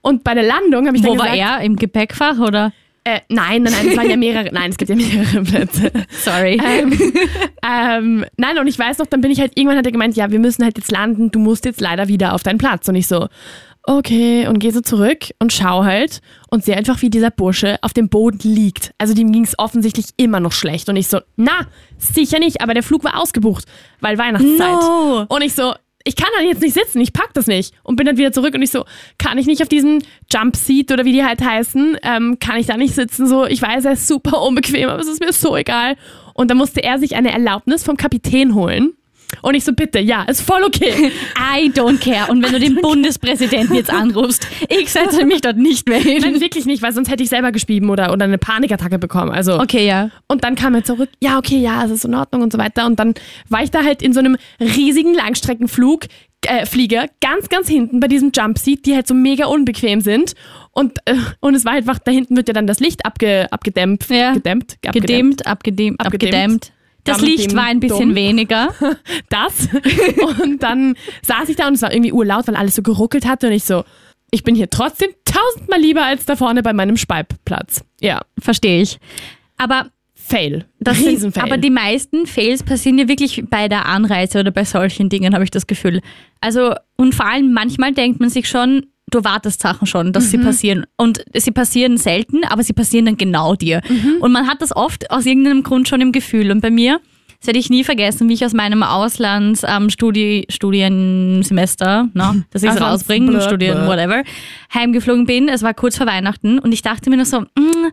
Und 0.00 0.24
bei 0.24 0.34
der 0.34 0.42
Landung 0.42 0.86
habe 0.86 0.96
ich 0.96 1.02
Wo 1.02 1.10
dann 1.10 1.18
war 1.18 1.32
gesagt, 1.32 1.60
er? 1.60 1.64
Im 1.64 1.76
Gepäckfach 1.76 2.38
oder? 2.38 2.72
Äh, 3.06 3.20
nein, 3.28 3.62
nein, 3.62 3.74
nein, 3.74 3.88
es 3.88 3.96
waren 3.98 4.08
ja 4.08 4.16
mehrere, 4.18 4.48
nein, 4.52 4.70
es 4.70 4.78
gibt 4.78 4.88
ja 4.88 4.96
mehrere 4.96 5.42
Plätze. 5.42 5.92
Sorry. 6.08 6.58
Ähm, 6.64 6.98
ähm, 7.62 8.24
nein, 8.38 8.58
und 8.58 8.66
ich 8.66 8.78
weiß 8.78 8.98
noch, 8.98 9.06
dann 9.06 9.20
bin 9.20 9.30
ich 9.30 9.40
halt, 9.40 9.52
irgendwann 9.56 9.76
hat 9.76 9.84
er 9.84 9.92
gemeint, 9.92 10.16
ja, 10.16 10.30
wir 10.30 10.38
müssen 10.38 10.64
halt 10.64 10.78
jetzt 10.78 10.90
landen, 10.90 11.30
du 11.30 11.38
musst 11.38 11.66
jetzt 11.66 11.82
leider 11.82 12.08
wieder 12.08 12.34
auf 12.34 12.42
deinen 12.42 12.56
Platz. 12.56 12.88
Und 12.88 12.94
ich 12.94 13.06
so, 13.06 13.28
okay, 13.82 14.46
und 14.48 14.58
gehe 14.58 14.72
so 14.72 14.80
zurück 14.80 15.26
und 15.38 15.52
schau 15.52 15.84
halt 15.84 16.20
und 16.50 16.64
sehe 16.64 16.76
einfach, 16.76 17.02
wie 17.02 17.10
dieser 17.10 17.30
Bursche 17.30 17.76
auf 17.82 17.92
dem 17.92 18.08
Boden 18.08 18.40
liegt. 18.42 18.92
Also 18.96 19.12
dem 19.12 19.32
ging 19.32 19.44
es 19.44 19.58
offensichtlich 19.58 20.06
immer 20.16 20.40
noch 20.40 20.52
schlecht. 20.52 20.88
Und 20.88 20.96
ich 20.96 21.08
so, 21.08 21.20
na, 21.36 21.66
sicher 21.98 22.38
nicht, 22.38 22.62
aber 22.62 22.72
der 22.72 22.82
Flug 22.82 23.04
war 23.04 23.20
ausgebucht, 23.20 23.66
weil 24.00 24.16
Weihnachtszeit. 24.16 24.80
No. 24.80 25.26
Und 25.28 25.42
ich 25.42 25.54
so, 25.54 25.74
ich 26.04 26.16
kann 26.16 26.28
dann 26.36 26.46
jetzt 26.46 26.60
nicht 26.60 26.74
sitzen, 26.74 27.00
ich 27.00 27.12
pack 27.12 27.32
das 27.32 27.46
nicht. 27.46 27.74
Und 27.82 27.96
bin 27.96 28.06
dann 28.06 28.18
wieder 28.18 28.32
zurück 28.32 28.54
und 28.54 28.62
ich 28.62 28.70
so, 28.70 28.84
kann 29.18 29.38
ich 29.38 29.46
nicht 29.46 29.62
auf 29.62 29.68
diesen 29.68 30.04
Jump 30.32 30.54
Seat 30.54 30.92
oder 30.92 31.04
wie 31.06 31.12
die 31.12 31.24
halt 31.24 31.42
heißen, 31.42 31.96
ähm, 32.02 32.38
kann 32.38 32.58
ich 32.58 32.66
da 32.66 32.76
nicht 32.76 32.94
sitzen? 32.94 33.26
So, 33.26 33.46
ich 33.46 33.60
weiß, 33.60 33.86
er 33.86 33.92
ist 33.92 34.06
super 34.06 34.42
unbequem, 34.42 34.88
aber 34.88 35.00
es 35.00 35.08
ist 35.08 35.20
mir 35.20 35.32
so 35.32 35.56
egal. 35.56 35.96
Und 36.34 36.50
dann 36.50 36.58
musste 36.58 36.82
er 36.82 36.98
sich 36.98 37.16
eine 37.16 37.32
Erlaubnis 37.32 37.84
vom 37.84 37.96
Kapitän 37.96 38.54
holen. 38.54 38.92
Und 39.42 39.54
ich 39.54 39.64
so, 39.64 39.72
bitte, 39.72 39.98
ja, 40.00 40.22
ist 40.22 40.40
voll 40.42 40.62
okay. 40.64 41.10
I 41.56 41.70
don't 41.70 41.98
care. 41.98 42.30
Und 42.30 42.42
wenn 42.42 42.52
du 42.52 42.60
den 42.60 42.76
Bundespräsidenten 42.76 43.74
jetzt 43.74 43.90
anrufst, 43.90 44.46
ich 44.68 44.90
setze 44.90 45.24
mich 45.24 45.40
dort 45.40 45.56
nicht 45.56 45.88
mehr 45.88 45.98
hin. 46.00 46.18
Nein, 46.22 46.40
wirklich 46.40 46.66
nicht, 46.66 46.82
weil 46.82 46.92
sonst 46.92 47.10
hätte 47.10 47.22
ich 47.22 47.28
selber 47.28 47.52
gespieben 47.52 47.90
oder, 47.90 48.12
oder 48.12 48.24
eine 48.24 48.38
Panikattacke 48.38 48.98
bekommen. 48.98 49.30
Also, 49.30 49.58
Okay, 49.60 49.86
ja. 49.86 50.10
Und 50.28 50.44
dann 50.44 50.54
kam 50.56 50.74
er 50.74 50.84
zurück, 50.84 51.08
ja, 51.20 51.38
okay, 51.38 51.58
ja, 51.58 51.84
es 51.84 51.90
ist 51.90 52.04
in 52.04 52.14
Ordnung 52.14 52.42
und 52.42 52.52
so 52.52 52.58
weiter. 52.58 52.86
Und 52.86 52.98
dann 52.98 53.14
war 53.48 53.62
ich 53.62 53.70
da 53.70 53.82
halt 53.84 54.02
in 54.02 54.12
so 54.12 54.20
einem 54.20 54.36
riesigen 54.60 55.14
Langstreckenflug, 55.14 56.04
äh, 56.46 56.66
Flieger, 56.66 57.06
ganz, 57.20 57.48
ganz 57.48 57.68
hinten 57.68 58.00
bei 58.00 58.08
diesem 58.08 58.30
Jumpseat, 58.34 58.84
die 58.84 58.94
halt 58.94 59.06
so 59.06 59.14
mega 59.14 59.46
unbequem 59.46 60.00
sind. 60.00 60.34
Und, 60.72 60.98
äh, 61.06 61.14
und 61.40 61.54
es 61.54 61.64
war 61.64 61.72
einfach, 61.72 61.98
da 61.98 62.10
hinten 62.10 62.36
wird 62.36 62.48
ja 62.48 62.54
dann 62.54 62.66
das 62.66 62.80
Licht 62.80 63.06
abge, 63.06 63.46
abgedämpft. 63.50 64.10
Ja. 64.10 64.32
Gedämmt, 64.34 64.76
abgedämmt. 64.86 64.92
Gedämmt, 64.94 65.46
abgedämmt, 65.46 66.00
Abgedämmt. 66.00 66.34
abgedämmt. 66.34 66.72
Das 67.04 67.20
Licht 67.20 67.54
war 67.54 67.64
ein 67.64 67.80
bisschen 67.80 68.08
dumm. 68.08 68.14
weniger. 68.14 68.74
Das. 69.28 69.68
Und 70.42 70.62
dann 70.62 70.94
saß 71.22 71.48
ich 71.48 71.56
da 71.56 71.66
und 71.68 71.74
es 71.74 71.82
war 71.82 71.92
irgendwie 71.92 72.12
urlaut, 72.12 72.46
weil 72.46 72.56
alles 72.56 72.74
so 72.76 72.82
geruckelt 72.82 73.26
hatte. 73.26 73.48
Und 73.48 73.52
ich 73.52 73.64
so, 73.64 73.84
ich 74.30 74.42
bin 74.44 74.54
hier 74.54 74.70
trotzdem 74.70 75.10
tausendmal 75.24 75.80
lieber 75.80 76.04
als 76.04 76.24
da 76.24 76.36
vorne 76.36 76.62
bei 76.62 76.72
meinem 76.72 76.96
Speipplatz. 76.96 77.84
Ja, 78.00 78.20
Verstehe 78.40 78.82
ich. 78.82 78.98
Aber 79.56 79.90
Fail. 80.14 80.64
Das 80.80 80.98
sind, 80.98 81.08
Riesenfail. 81.08 81.42
aber 81.42 81.58
die 81.58 81.70
meisten 81.70 82.26
Fails 82.26 82.62
passieren 82.62 82.98
ja 82.98 83.08
wirklich 83.08 83.44
bei 83.50 83.68
der 83.68 83.86
Anreise 83.86 84.40
oder 84.40 84.50
bei 84.50 84.64
solchen 84.64 85.10
Dingen, 85.10 85.34
habe 85.34 85.44
ich 85.44 85.50
das 85.50 85.66
Gefühl. 85.66 86.00
Also, 86.40 86.74
und 86.96 87.14
vor 87.14 87.26
allem 87.26 87.52
manchmal 87.52 87.92
denkt 87.92 88.20
man 88.20 88.30
sich 88.30 88.48
schon, 88.48 88.86
du 89.14 89.24
wartest 89.24 89.60
Sachen 89.60 89.86
schon, 89.86 90.12
dass 90.12 90.30
sie 90.30 90.38
passieren. 90.38 90.86
Und 90.96 91.24
sie 91.34 91.50
passieren 91.52 91.96
selten, 91.96 92.44
aber 92.44 92.62
sie 92.62 92.72
passieren 92.72 93.06
dann 93.06 93.16
genau 93.16 93.54
dir. 93.54 93.80
Und 94.20 94.32
man 94.32 94.46
hat 94.46 94.60
das 94.60 94.74
oft 94.74 95.10
aus 95.10 95.26
irgendeinem 95.26 95.62
Grund 95.62 95.88
schon 95.88 96.00
im 96.00 96.12
Gefühl. 96.12 96.50
Und 96.50 96.60
bei 96.60 96.70
mir, 96.70 97.00
das 97.38 97.48
werde 97.48 97.58
ich 97.58 97.70
nie 97.70 97.84
vergessen, 97.84 98.28
wie 98.28 98.34
ich 98.34 98.44
aus 98.44 98.54
meinem 98.54 98.82
Auslands 98.82 99.62
ähm, 99.66 99.90
no, 102.14 102.36
dass 102.50 102.62
ich 102.62 102.70
es 102.70 102.80
rausbringe, 102.80 103.40
Studien, 103.42 103.74
blö. 103.74 103.86
whatever, 103.86 104.22
heimgeflogen 104.72 105.26
bin. 105.26 105.48
Es 105.48 105.62
war 105.62 105.74
kurz 105.74 105.96
vor 105.96 106.06
Weihnachten 106.06 106.58
und 106.58 106.72
ich 106.72 106.82
dachte 106.82 107.10
mir 107.10 107.16
nur 107.16 107.26
so, 107.26 107.40
mm, 107.40 107.90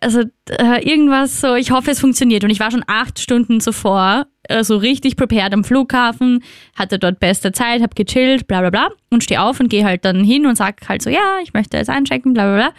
also 0.00 0.22
äh, 0.50 0.88
irgendwas 0.88 1.40
so, 1.40 1.54
ich 1.54 1.70
hoffe, 1.70 1.90
es 1.90 2.00
funktioniert. 2.00 2.44
Und 2.44 2.50
ich 2.50 2.60
war 2.60 2.70
schon 2.70 2.84
acht 2.86 3.18
Stunden 3.18 3.60
zuvor 3.60 4.26
äh, 4.44 4.62
so 4.64 4.76
richtig 4.76 5.16
prepared 5.16 5.52
am 5.54 5.64
Flughafen, 5.64 6.42
hatte 6.76 6.98
dort 6.98 7.20
beste 7.20 7.52
Zeit, 7.52 7.80
hab 7.82 7.94
gechillt, 7.94 8.46
bla 8.46 8.60
bla 8.60 8.70
bla 8.70 8.88
und 9.10 9.22
stehe 9.24 9.40
auf 9.40 9.60
und 9.60 9.68
gehe 9.68 9.84
halt 9.84 10.04
dann 10.04 10.22
hin 10.24 10.46
und 10.46 10.56
sag 10.56 10.88
halt 10.88 11.02
so, 11.02 11.10
ja, 11.10 11.38
ich 11.42 11.54
möchte 11.54 11.76
jetzt 11.76 11.90
einchecken, 11.90 12.34
bla 12.34 12.44
bla 12.44 12.56
bla. 12.56 12.74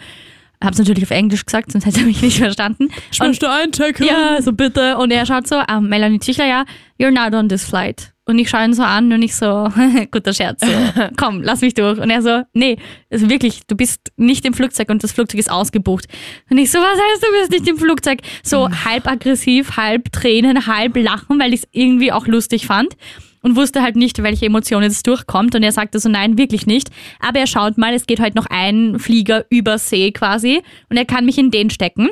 Hab's 0.64 0.78
natürlich 0.78 1.04
auf 1.04 1.10
Englisch 1.10 1.44
gesagt, 1.44 1.70
sonst 1.72 1.84
hätte 1.84 2.00
er 2.00 2.06
mich 2.06 2.22
nicht 2.22 2.38
verstanden. 2.38 2.88
ich 3.12 3.20
Und- 3.20 3.28
möchte 3.28 3.50
einchecken. 3.50 4.06
ja, 4.06 4.40
so 4.40 4.52
bitte. 4.52 4.96
Und 4.96 5.10
er 5.10 5.26
schaut 5.26 5.46
so, 5.46 5.56
ah, 5.56 5.80
Melanie 5.80 6.18
Zichler, 6.20 6.46
ja, 6.46 6.64
you're 6.98 7.10
not 7.10 7.34
on 7.34 7.48
this 7.48 7.64
flight. 7.64 8.12
Und 8.28 8.40
ich 8.40 8.50
schaue 8.50 8.64
ihn 8.64 8.74
so 8.74 8.82
an 8.82 9.12
und 9.12 9.22
ich 9.22 9.36
so, 9.36 9.68
guter 10.10 10.34
Scherz, 10.34 10.60
so, 10.60 11.02
komm, 11.16 11.42
lass 11.42 11.60
mich 11.60 11.74
durch. 11.74 12.00
Und 12.00 12.10
er 12.10 12.22
so, 12.22 12.42
nee, 12.54 12.76
also 13.08 13.30
wirklich, 13.30 13.60
du 13.68 13.76
bist 13.76 14.12
nicht 14.16 14.44
im 14.44 14.52
Flugzeug 14.52 14.90
und 14.90 15.04
das 15.04 15.12
Flugzeug 15.12 15.38
ist 15.38 15.50
ausgebucht. 15.50 16.06
Und 16.50 16.58
ich 16.58 16.72
so, 16.72 16.78
was 16.78 16.98
heißt, 16.98 17.22
du 17.22 17.40
bist 17.40 17.50
nicht 17.52 17.68
im 17.68 17.78
Flugzeug? 17.78 18.18
So 18.42 18.68
halb 18.84 19.06
aggressiv, 19.06 19.76
halb 19.76 20.10
Tränen, 20.10 20.66
halb 20.66 20.96
lachen, 20.96 21.38
weil 21.38 21.54
ich 21.54 21.60
es 21.60 21.68
irgendwie 21.70 22.10
auch 22.10 22.26
lustig 22.26 22.66
fand. 22.66 22.96
Und 23.42 23.54
wusste 23.54 23.80
halt 23.80 23.94
nicht, 23.94 24.20
welche 24.24 24.46
Emotion 24.46 24.82
jetzt 24.82 25.06
durchkommt. 25.06 25.54
Und 25.54 25.62
er 25.62 25.70
sagte 25.70 26.00
so, 26.00 26.08
nein, 26.08 26.36
wirklich 26.36 26.66
nicht. 26.66 26.90
Aber 27.20 27.38
er 27.38 27.46
schaut 27.46 27.78
mal, 27.78 27.94
es 27.94 28.06
geht 28.06 28.18
heute 28.18 28.36
noch 28.36 28.46
ein 28.46 28.98
Flieger 28.98 29.46
über 29.50 29.78
See 29.78 30.10
quasi. 30.10 30.62
Und 30.90 30.96
er 30.96 31.04
kann 31.04 31.24
mich 31.24 31.38
in 31.38 31.52
den 31.52 31.70
stecken. 31.70 32.08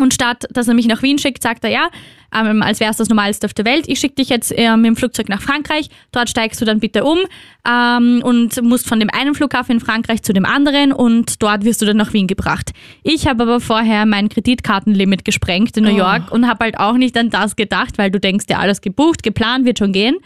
Und 0.00 0.14
statt, 0.14 0.46
dass 0.50 0.66
er 0.66 0.74
mich 0.74 0.86
nach 0.86 1.02
Wien 1.02 1.18
schickt, 1.18 1.42
sagt 1.42 1.62
er, 1.64 1.70
ja, 1.70 1.90
ähm, 2.34 2.62
als 2.62 2.80
wäre 2.80 2.90
es 2.90 2.96
das 2.96 3.08
Normalste 3.08 3.46
auf 3.46 3.54
der 3.54 3.64
Welt, 3.64 3.84
ich 3.86 3.98
schicke 3.98 4.14
dich 4.14 4.28
jetzt 4.28 4.52
ähm, 4.56 4.82
mit 4.82 4.88
dem 4.88 4.96
Flugzeug 4.96 5.28
nach 5.28 5.42
Frankreich, 5.42 5.88
dort 6.12 6.30
steigst 6.30 6.60
du 6.60 6.64
dann 6.64 6.80
bitte 6.80 7.04
um 7.04 7.18
ähm, 7.68 8.22
und 8.24 8.62
musst 8.62 8.86
von 8.86 9.00
dem 9.00 9.10
einen 9.10 9.34
Flughafen 9.34 9.72
in 9.72 9.80
Frankreich 9.80 10.22
zu 10.22 10.32
dem 10.32 10.44
anderen 10.44 10.92
und 10.92 11.42
dort 11.42 11.64
wirst 11.64 11.82
du 11.82 11.86
dann 11.86 11.96
nach 11.96 12.12
Wien 12.12 12.26
gebracht. 12.26 12.70
Ich 13.02 13.26
habe 13.26 13.42
aber 13.42 13.60
vorher 13.60 14.06
mein 14.06 14.28
Kreditkartenlimit 14.28 15.24
gesprengt 15.24 15.76
in 15.76 15.84
New 15.84 15.94
York 15.94 16.30
und 16.32 16.48
habe 16.48 16.64
halt 16.64 16.78
auch 16.78 16.94
nicht 16.94 17.16
an 17.18 17.30
das 17.30 17.56
gedacht, 17.56 17.98
weil 17.98 18.10
du 18.10 18.20
denkst, 18.20 18.46
ja, 18.48 18.58
alles 18.58 18.80
gebucht, 18.80 19.22
geplant, 19.22 19.66
wird 19.66 19.78
schon 19.78 19.92
gehen. 19.92 20.16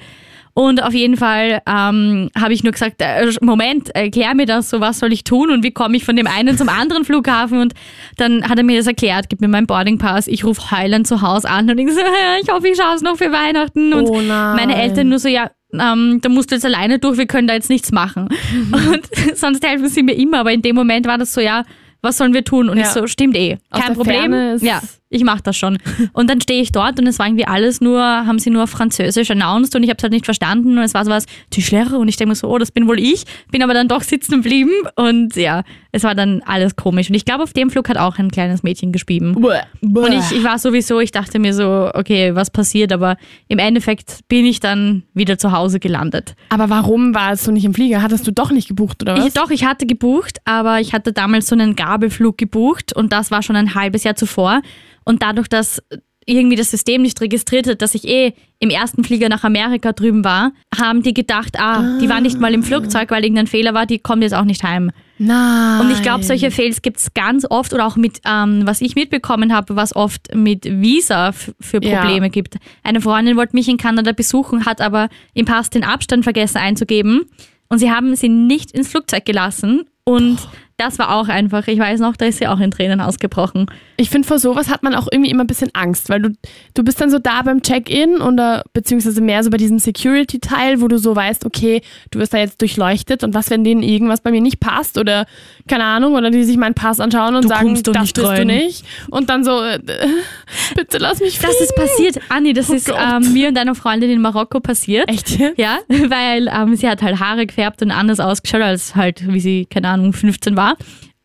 Und 0.56 0.80
auf 0.84 0.94
jeden 0.94 1.16
Fall 1.16 1.60
ähm, 1.66 2.30
habe 2.40 2.52
ich 2.54 2.62
nur 2.62 2.72
gesagt, 2.72 3.00
äh, 3.02 3.28
Moment, 3.40 3.92
erklär 3.94 4.34
mir 4.36 4.46
das, 4.46 4.70
so 4.70 4.80
was 4.80 5.00
soll 5.00 5.12
ich 5.12 5.24
tun 5.24 5.50
und 5.50 5.64
wie 5.64 5.72
komme 5.72 5.96
ich 5.96 6.04
von 6.04 6.14
dem 6.14 6.28
einen 6.28 6.56
zum 6.56 6.68
anderen 6.68 7.04
Flughafen? 7.04 7.58
Und 7.60 7.74
dann 8.18 8.48
hat 8.48 8.56
er 8.56 8.62
mir 8.64 8.78
das 8.78 8.86
erklärt, 8.86 9.28
gib 9.28 9.40
mir 9.40 9.48
meinen 9.48 9.66
Boardingpass, 9.66 10.28
ich 10.28 10.44
rufe 10.44 10.70
heulend 10.70 11.08
zu 11.08 11.22
Hause 11.22 11.50
an 11.50 11.68
und 11.68 11.78
ich 11.78 11.92
so, 11.92 12.00
ich 12.42 12.48
hoffe, 12.52 12.68
ich 12.68 12.76
schaue 12.80 12.94
es 12.94 13.02
noch 13.02 13.16
für 13.16 13.32
Weihnachten. 13.32 13.92
Und 13.92 14.06
Oh 14.08 14.20
meine 14.22 14.76
Eltern 14.80 15.08
nur 15.08 15.18
so, 15.18 15.28
ja, 15.28 15.50
ähm, 15.72 16.20
da 16.22 16.28
musst 16.28 16.52
du 16.52 16.54
jetzt 16.54 16.64
alleine 16.64 17.00
durch, 17.00 17.18
wir 17.18 17.26
können 17.26 17.48
da 17.48 17.54
jetzt 17.54 17.68
nichts 17.68 17.90
machen. 17.90 18.28
Und 18.72 19.02
sonst 19.36 19.66
helfen 19.66 19.88
sie 19.88 20.04
mir 20.04 20.14
immer, 20.14 20.38
aber 20.38 20.52
in 20.52 20.62
dem 20.62 20.76
Moment 20.76 21.06
war 21.08 21.18
das 21.18 21.32
so, 21.34 21.40
ja, 21.40 21.64
was 22.00 22.16
sollen 22.18 22.32
wir 22.32 22.44
tun? 22.44 22.68
Und 22.68 22.76
ich 22.76 22.84
Ja. 22.84 22.90
so, 22.92 23.06
stimmt 23.08 23.34
eh, 23.36 23.56
kein 23.72 23.94
Problem. 23.94 24.16
Ferne 24.30 24.52
ist- 24.52 24.62
ja, 24.62 24.80
ich 25.14 25.24
mache 25.24 25.42
das 25.42 25.56
schon. 25.56 25.78
Und 26.12 26.28
dann 26.28 26.40
stehe 26.40 26.60
ich 26.60 26.72
dort 26.72 26.98
und 26.98 27.06
es 27.06 27.18
war 27.18 27.26
irgendwie 27.26 27.46
alles 27.46 27.80
nur, 27.80 28.00
haben 28.00 28.38
sie 28.38 28.50
nur 28.50 28.66
Französisch 28.66 29.30
announced 29.30 29.74
und 29.76 29.82
ich 29.82 29.90
habe 29.90 29.96
es 29.98 30.02
halt 30.02 30.12
nicht 30.12 30.24
verstanden 30.24 30.76
und 30.78 30.84
es 30.84 30.94
war 30.94 31.04
sowas, 31.04 31.26
Tischlehrer 31.50 31.98
und 31.98 32.08
ich 32.08 32.16
denke 32.16 32.30
mir 32.30 32.34
so, 32.34 32.48
oh, 32.48 32.58
das 32.58 32.70
bin 32.70 32.86
wohl 32.86 32.98
ich, 32.98 33.24
bin 33.50 33.62
aber 33.62 33.74
dann 33.74 33.88
doch 33.88 34.02
sitzen 34.02 34.42
geblieben 34.42 34.72
und 34.96 35.36
ja, 35.36 35.62
es 35.92 36.02
war 36.04 36.14
dann 36.14 36.42
alles 36.44 36.76
komisch. 36.76 37.08
Und 37.08 37.14
ich 37.14 37.24
glaube, 37.24 37.42
auf 37.42 37.52
dem 37.52 37.70
Flug 37.70 37.88
hat 37.88 37.96
auch 37.96 38.18
ein 38.18 38.30
kleines 38.30 38.62
Mädchen 38.62 38.92
gespieben. 38.92 39.34
Und 39.80 40.12
ich, 40.12 40.38
ich 40.38 40.44
war 40.44 40.58
sowieso, 40.58 41.00
ich 41.00 41.12
dachte 41.12 41.38
mir 41.38 41.54
so, 41.54 41.90
okay, 41.94 42.34
was 42.34 42.50
passiert, 42.50 42.92
aber 42.92 43.16
im 43.48 43.58
Endeffekt 43.58 44.20
bin 44.28 44.44
ich 44.44 44.60
dann 44.60 45.04
wieder 45.14 45.38
zu 45.38 45.52
Hause 45.52 45.80
gelandet. 45.80 46.34
aber 46.48 46.68
warum 46.70 47.14
warst 47.14 47.46
du 47.46 47.52
nicht 47.52 47.64
im 47.64 47.74
Flieger? 47.74 48.02
Hattest 48.02 48.26
du 48.26 48.32
doch 48.32 48.50
nicht 48.50 48.68
gebucht, 48.68 49.02
oder 49.02 49.16
was? 49.16 49.26
Ich, 49.26 49.34
doch, 49.34 49.50
ich 49.50 49.64
hatte 49.64 49.86
gebucht, 49.86 50.38
aber 50.44 50.80
ich 50.80 50.92
hatte 50.92 51.12
damals 51.12 51.46
so 51.46 51.54
einen 51.54 51.76
Gabelflug 51.76 52.36
gebucht 52.38 52.92
und 52.94 53.12
das 53.12 53.30
war 53.30 53.42
schon 53.42 53.56
ein 53.56 53.74
halbes 53.74 54.04
Jahr 54.04 54.16
zuvor. 54.16 54.62
Und 55.04 55.22
dadurch, 55.22 55.48
dass 55.48 55.82
irgendwie 56.26 56.56
das 56.56 56.70
System 56.70 57.02
nicht 57.02 57.20
registriert 57.20 57.66
hat, 57.66 57.82
dass 57.82 57.94
ich 57.94 58.08
eh 58.08 58.32
im 58.58 58.70
ersten 58.70 59.04
Flieger 59.04 59.28
nach 59.28 59.44
Amerika 59.44 59.92
drüben 59.92 60.24
war, 60.24 60.52
haben 60.74 61.02
die 61.02 61.12
gedacht, 61.12 61.58
ah, 61.58 61.98
die 62.00 62.08
war 62.08 62.22
nicht 62.22 62.40
mal 62.40 62.54
im 62.54 62.62
Flugzeug, 62.62 63.10
weil 63.10 63.22
irgendein 63.24 63.46
Fehler 63.46 63.74
war, 63.74 63.84
die 63.84 63.98
kommt 63.98 64.22
jetzt 64.22 64.32
auch 64.34 64.44
nicht 64.44 64.62
heim. 64.62 64.90
Nein. 65.18 65.80
Und 65.82 65.90
ich 65.92 66.00
glaube, 66.02 66.24
solche 66.24 66.50
Fails 66.50 66.80
gibt's 66.80 67.12
ganz 67.12 67.44
oft 67.48 67.74
oder 67.74 67.86
auch 67.86 67.96
mit, 67.96 68.20
ähm, 68.26 68.62
was 68.64 68.80
ich 68.80 68.94
mitbekommen 68.94 69.52
habe, 69.52 69.76
was 69.76 69.94
oft 69.94 70.34
mit 70.34 70.64
Visa 70.64 71.32
für 71.32 71.82
Ja. 71.82 72.00
Probleme 72.00 72.30
gibt. 72.30 72.56
Eine 72.82 73.02
Freundin 73.02 73.36
wollte 73.36 73.54
mich 73.54 73.68
in 73.68 73.76
Kanada 73.76 74.12
besuchen, 74.12 74.64
hat 74.64 74.80
aber 74.80 75.08
im 75.34 75.44
Pass 75.44 75.68
den 75.68 75.84
Abstand 75.84 76.24
vergessen 76.24 76.56
einzugeben 76.56 77.26
und 77.68 77.80
sie 77.80 77.90
haben 77.90 78.16
sie 78.16 78.30
nicht 78.30 78.72
ins 78.72 78.88
Flugzeug 78.88 79.26
gelassen 79.26 79.84
und 80.04 80.38
das 80.76 80.98
war 80.98 81.14
auch 81.14 81.28
einfach, 81.28 81.68
ich 81.68 81.78
weiß 81.78 82.00
noch, 82.00 82.16
da 82.16 82.26
ist 82.26 82.38
sie 82.38 82.48
auch 82.48 82.58
in 82.60 82.70
Tränen 82.70 83.00
ausgebrochen. 83.00 83.66
Ich 83.96 84.10
finde, 84.10 84.26
vor 84.26 84.38
sowas 84.38 84.68
hat 84.68 84.82
man 84.82 84.94
auch 84.94 85.06
irgendwie 85.10 85.30
immer 85.30 85.44
ein 85.44 85.46
bisschen 85.46 85.70
Angst, 85.72 86.08
weil 86.08 86.20
du, 86.20 86.30
du 86.74 86.82
bist 86.82 87.00
dann 87.00 87.10
so 87.10 87.18
da 87.20 87.42
beim 87.42 87.62
Check-in 87.62 88.20
oder 88.20 88.64
beziehungsweise 88.72 89.20
mehr 89.20 89.44
so 89.44 89.50
bei 89.50 89.56
diesem 89.56 89.78
Security-Teil, 89.78 90.80
wo 90.80 90.88
du 90.88 90.98
so 90.98 91.14
weißt, 91.14 91.44
okay, 91.46 91.80
du 92.10 92.18
wirst 92.18 92.34
da 92.34 92.38
jetzt 92.38 92.60
durchleuchtet 92.60 93.22
und 93.22 93.34
was, 93.34 93.50
wenn 93.50 93.62
denen 93.62 93.82
irgendwas 93.82 94.20
bei 94.20 94.30
mir 94.32 94.40
nicht 94.40 94.58
passt 94.58 94.98
oder 94.98 95.26
keine 95.68 95.84
Ahnung, 95.84 96.14
oder 96.14 96.30
die 96.30 96.42
sich 96.44 96.56
meinen 96.56 96.74
Pass 96.74 96.98
anschauen 96.98 97.36
und 97.36 97.44
Du 97.44 97.48
sagen, 97.48 97.74
das 97.74 97.82
bist 98.12 98.18
du 98.18 98.22
rein. 98.22 98.46
nicht. 98.46 98.84
Und 99.10 99.30
dann 99.30 99.44
so, 99.44 99.62
äh, 99.62 99.78
bitte 100.76 100.98
lass 100.98 101.20
mich 101.20 101.38
fliegen. 101.38 101.54
Das 101.58 101.60
ist 101.68 101.76
passiert, 101.76 102.20
Anni, 102.30 102.52
das 102.52 102.68
ist 102.68 102.86
Gott. 102.88 102.96
ähm, 103.00 103.32
mir 103.32 103.48
und 103.48 103.58
einer 103.58 103.74
Freundin 103.74 104.10
in 104.10 104.20
Marokko 104.20 104.60
passiert. 104.60 105.08
Echt? 105.08 105.38
Ja, 105.56 105.78
weil 105.88 106.48
ähm, 106.48 106.74
sie 106.74 106.88
hat 106.88 107.00
halt 107.02 107.20
Haare 107.20 107.46
gefärbt 107.46 107.80
und 107.82 107.90
anders 107.92 108.18
ausgeschaut 108.20 108.62
als 108.62 108.96
halt, 108.96 109.32
wie 109.32 109.40
sie, 109.40 109.66
keine 109.66 109.88
Ahnung, 109.88 110.12
15 110.12 110.56
war. 110.56 110.63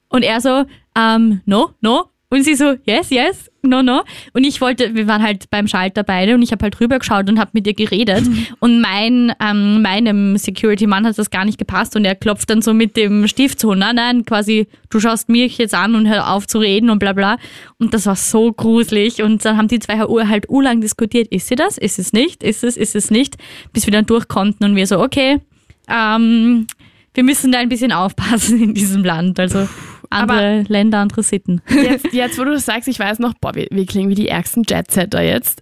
Und 0.10 0.24
er 0.24 0.42
so, 0.42 0.66
ähm, 0.96 1.42
no, 1.46 1.72
no. 1.82 2.06
Und 2.32 2.44
sie 2.44 2.54
so, 2.54 2.76
yes, 2.86 3.10
yes, 3.10 3.50
no, 3.64 3.82
no. 3.82 4.04
Und 4.34 4.44
ich 4.44 4.62
wollte, 4.62 4.94
wir 4.94 5.08
waren 5.08 5.24
halt 5.24 5.50
beim 5.50 5.68
Schalter 5.68 6.04
beide 6.04 6.36
und 6.36 6.44
ich 6.44 6.52
habe 6.52 6.62
halt 6.62 6.80
rübergeschaut 6.80 7.28
und 7.28 7.40
habe 7.40 7.50
mit 7.54 7.66
ihr 7.66 7.74
geredet. 7.74 8.24
Und 8.60 8.82
mein, 8.82 9.34
ähm, 9.42 9.82
meinem 9.82 10.38
Security-Mann 10.38 11.08
hat 11.08 11.18
das 11.18 11.32
gar 11.32 11.44
nicht 11.44 11.58
gepasst 11.58 11.96
und 11.96 12.06
er 12.06 12.14
klopft 12.14 12.52
dann 12.52 12.62
so 12.62 12.72
mit 12.72 12.98
dem 12.98 13.28
Stift 13.28 13.60
so, 13.60 13.74
nein, 13.74 13.96
nein, 13.96 14.26
quasi, 14.26 14.68
du 14.92 15.00
schaust 15.00 15.28
mich 15.30 15.58
jetzt 15.58 15.74
an 15.74 15.96
und 15.96 16.08
hör 16.08 16.32
auf 16.32 16.46
zu 16.46 16.60
reden 16.60 16.92
und 16.92 17.00
bla 17.00 17.14
bla. 17.14 17.38
Und 17.80 17.96
das 17.96 18.06
war 18.06 18.16
so 18.16 18.54
gruselig. 18.54 19.24
Und 19.24 19.44
dann 19.44 19.58
haben 19.58 19.68
die 19.68 19.80
zwei 19.80 20.06
Uhr 20.06 20.28
halt 20.28 20.50
urlang 20.50 20.82
diskutiert, 20.82 21.30
ist 21.30 21.48
sie 21.48 21.56
das, 21.56 21.80
ist 21.80 21.98
es 21.98 22.14
nicht, 22.14 22.44
ist 22.44 22.64
es, 22.64 22.78
ist 22.78 22.96
es 22.96 23.10
nicht, 23.10 23.38
bis 23.74 23.88
wir 23.88 23.92
dann 23.92 24.06
durch 24.06 24.28
konnten 24.28 24.66
und 24.66 24.76
wir 24.76 24.86
so, 24.86 25.00
okay, 25.00 25.42
ähm, 25.88 26.68
wir 27.14 27.24
müssen 27.24 27.52
da 27.52 27.60
ein 27.60 27.70
bisschen 27.70 27.92
aufpassen 27.92 28.62
in 28.62 28.74
diesem 28.74 29.04
Land. 29.04 29.40
Also 29.40 29.68
andere 30.10 30.64
Länder, 30.68 31.00
andere 31.00 31.24
Sitten. 31.24 31.62
Jetzt, 31.70 32.14
jetzt, 32.14 32.38
wo 32.40 32.44
du 32.44 32.52
das 32.52 32.66
sagst, 32.66 32.88
ich 32.88 33.00
weiß 33.00 33.20
noch, 33.20 33.34
boah, 33.40 33.54
wir, 33.56 33.68
wir 33.72 33.86
klingen 33.86 34.10
wie 34.10 34.16
die 34.16 34.28
ärgsten 34.28 34.64
Jet-Setter 34.68 35.22
jetzt. 35.22 35.60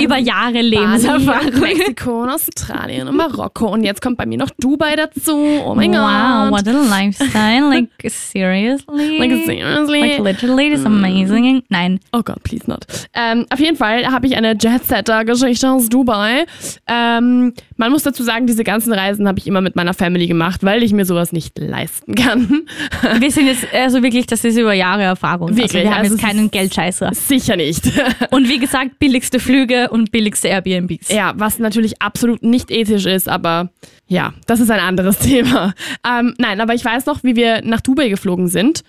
Über 0.00 0.18
Jahre 0.18 0.60
Lebenserfahrung. 0.60 1.60
Mexiko 1.60 2.22
und 2.22 2.30
Australien 2.30 3.08
und 3.08 3.16
Marokko 3.16 3.68
und 3.72 3.84
jetzt 3.84 4.02
kommt 4.02 4.16
bei 4.18 4.26
mir 4.26 4.38
noch 4.38 4.50
Dubai 4.58 4.96
dazu. 4.96 5.36
Oh 5.64 5.74
mein 5.74 5.92
Wow, 5.92 6.50
Gott. 6.50 6.66
what 6.66 6.68
a 6.68 6.80
lifestyle. 6.88 7.68
Like, 7.70 7.88
seriously? 8.10 9.18
Like, 9.18 9.46
seriously? 9.46 10.00
Like, 10.00 10.18
literally, 10.20 10.70
this 10.70 10.84
amazing. 10.84 11.62
Nein. 11.68 12.00
Oh 12.12 12.22
Gott, 12.22 12.42
please 12.42 12.64
not. 12.68 12.84
Ähm, 13.14 13.46
auf 13.50 13.60
jeden 13.60 13.76
Fall 13.76 14.06
habe 14.10 14.26
ich 14.26 14.36
eine 14.36 14.52
Jet-Setter-Geschichte 14.58 15.70
aus 15.70 15.88
Dubai. 15.88 16.44
Ähm, 16.86 17.52
man 17.76 17.92
muss 17.92 18.02
dazu 18.02 18.22
sagen, 18.22 18.46
diese 18.46 18.64
ganzen 18.64 18.92
Reisen 18.92 19.26
habe 19.28 19.38
ich 19.38 19.46
immer 19.46 19.60
mit 19.60 19.76
meiner 19.76 19.94
Family 19.94 20.26
gemacht, 20.26 20.62
weil 20.64 20.82
ich 20.82 20.92
mir 20.92 21.04
sowas 21.04 21.32
nicht 21.32 21.58
leisten 21.58 22.14
kann. 22.14 22.62
Wir 23.18 23.30
sind 23.30 23.46
jetzt, 23.46 23.61
also 23.72 24.02
wirklich, 24.02 24.26
das 24.26 24.44
ist 24.44 24.56
über 24.58 24.72
Jahre 24.72 25.02
Erfahrung. 25.02 25.48
Also 25.50 25.60
Wirklich, 25.62 25.82
wir 25.84 25.90
haben 25.90 26.00
also 26.02 26.14
jetzt 26.14 26.24
keinen 26.24 26.44
ist- 26.46 26.52
Geldscheißer. 26.52 27.10
Sicher 27.14 27.56
nicht. 27.56 27.84
Und 28.30 28.48
wie 28.48 28.58
gesagt, 28.58 28.98
billigste 28.98 29.38
Flüge 29.40 29.90
und 29.90 30.10
billigste 30.12 30.48
Airbnbs. 30.48 31.08
ja, 31.10 31.32
was 31.36 31.58
natürlich 31.58 32.00
absolut 32.00 32.42
nicht 32.42 32.70
ethisch 32.70 33.06
ist, 33.06 33.28
aber 33.28 33.70
ja, 34.06 34.32
das 34.46 34.60
ist 34.60 34.70
ein 34.70 34.80
anderes 34.80 35.18
Thema. 35.20 35.74
Ähm, 36.06 36.34
nein, 36.38 36.60
aber 36.60 36.74
ich 36.74 36.84
weiß 36.84 37.06
noch, 37.06 37.22
wie 37.24 37.36
wir 37.36 37.62
nach 37.62 37.80
Dubai 37.80 38.08
geflogen 38.08 38.48
sind. 38.48 38.82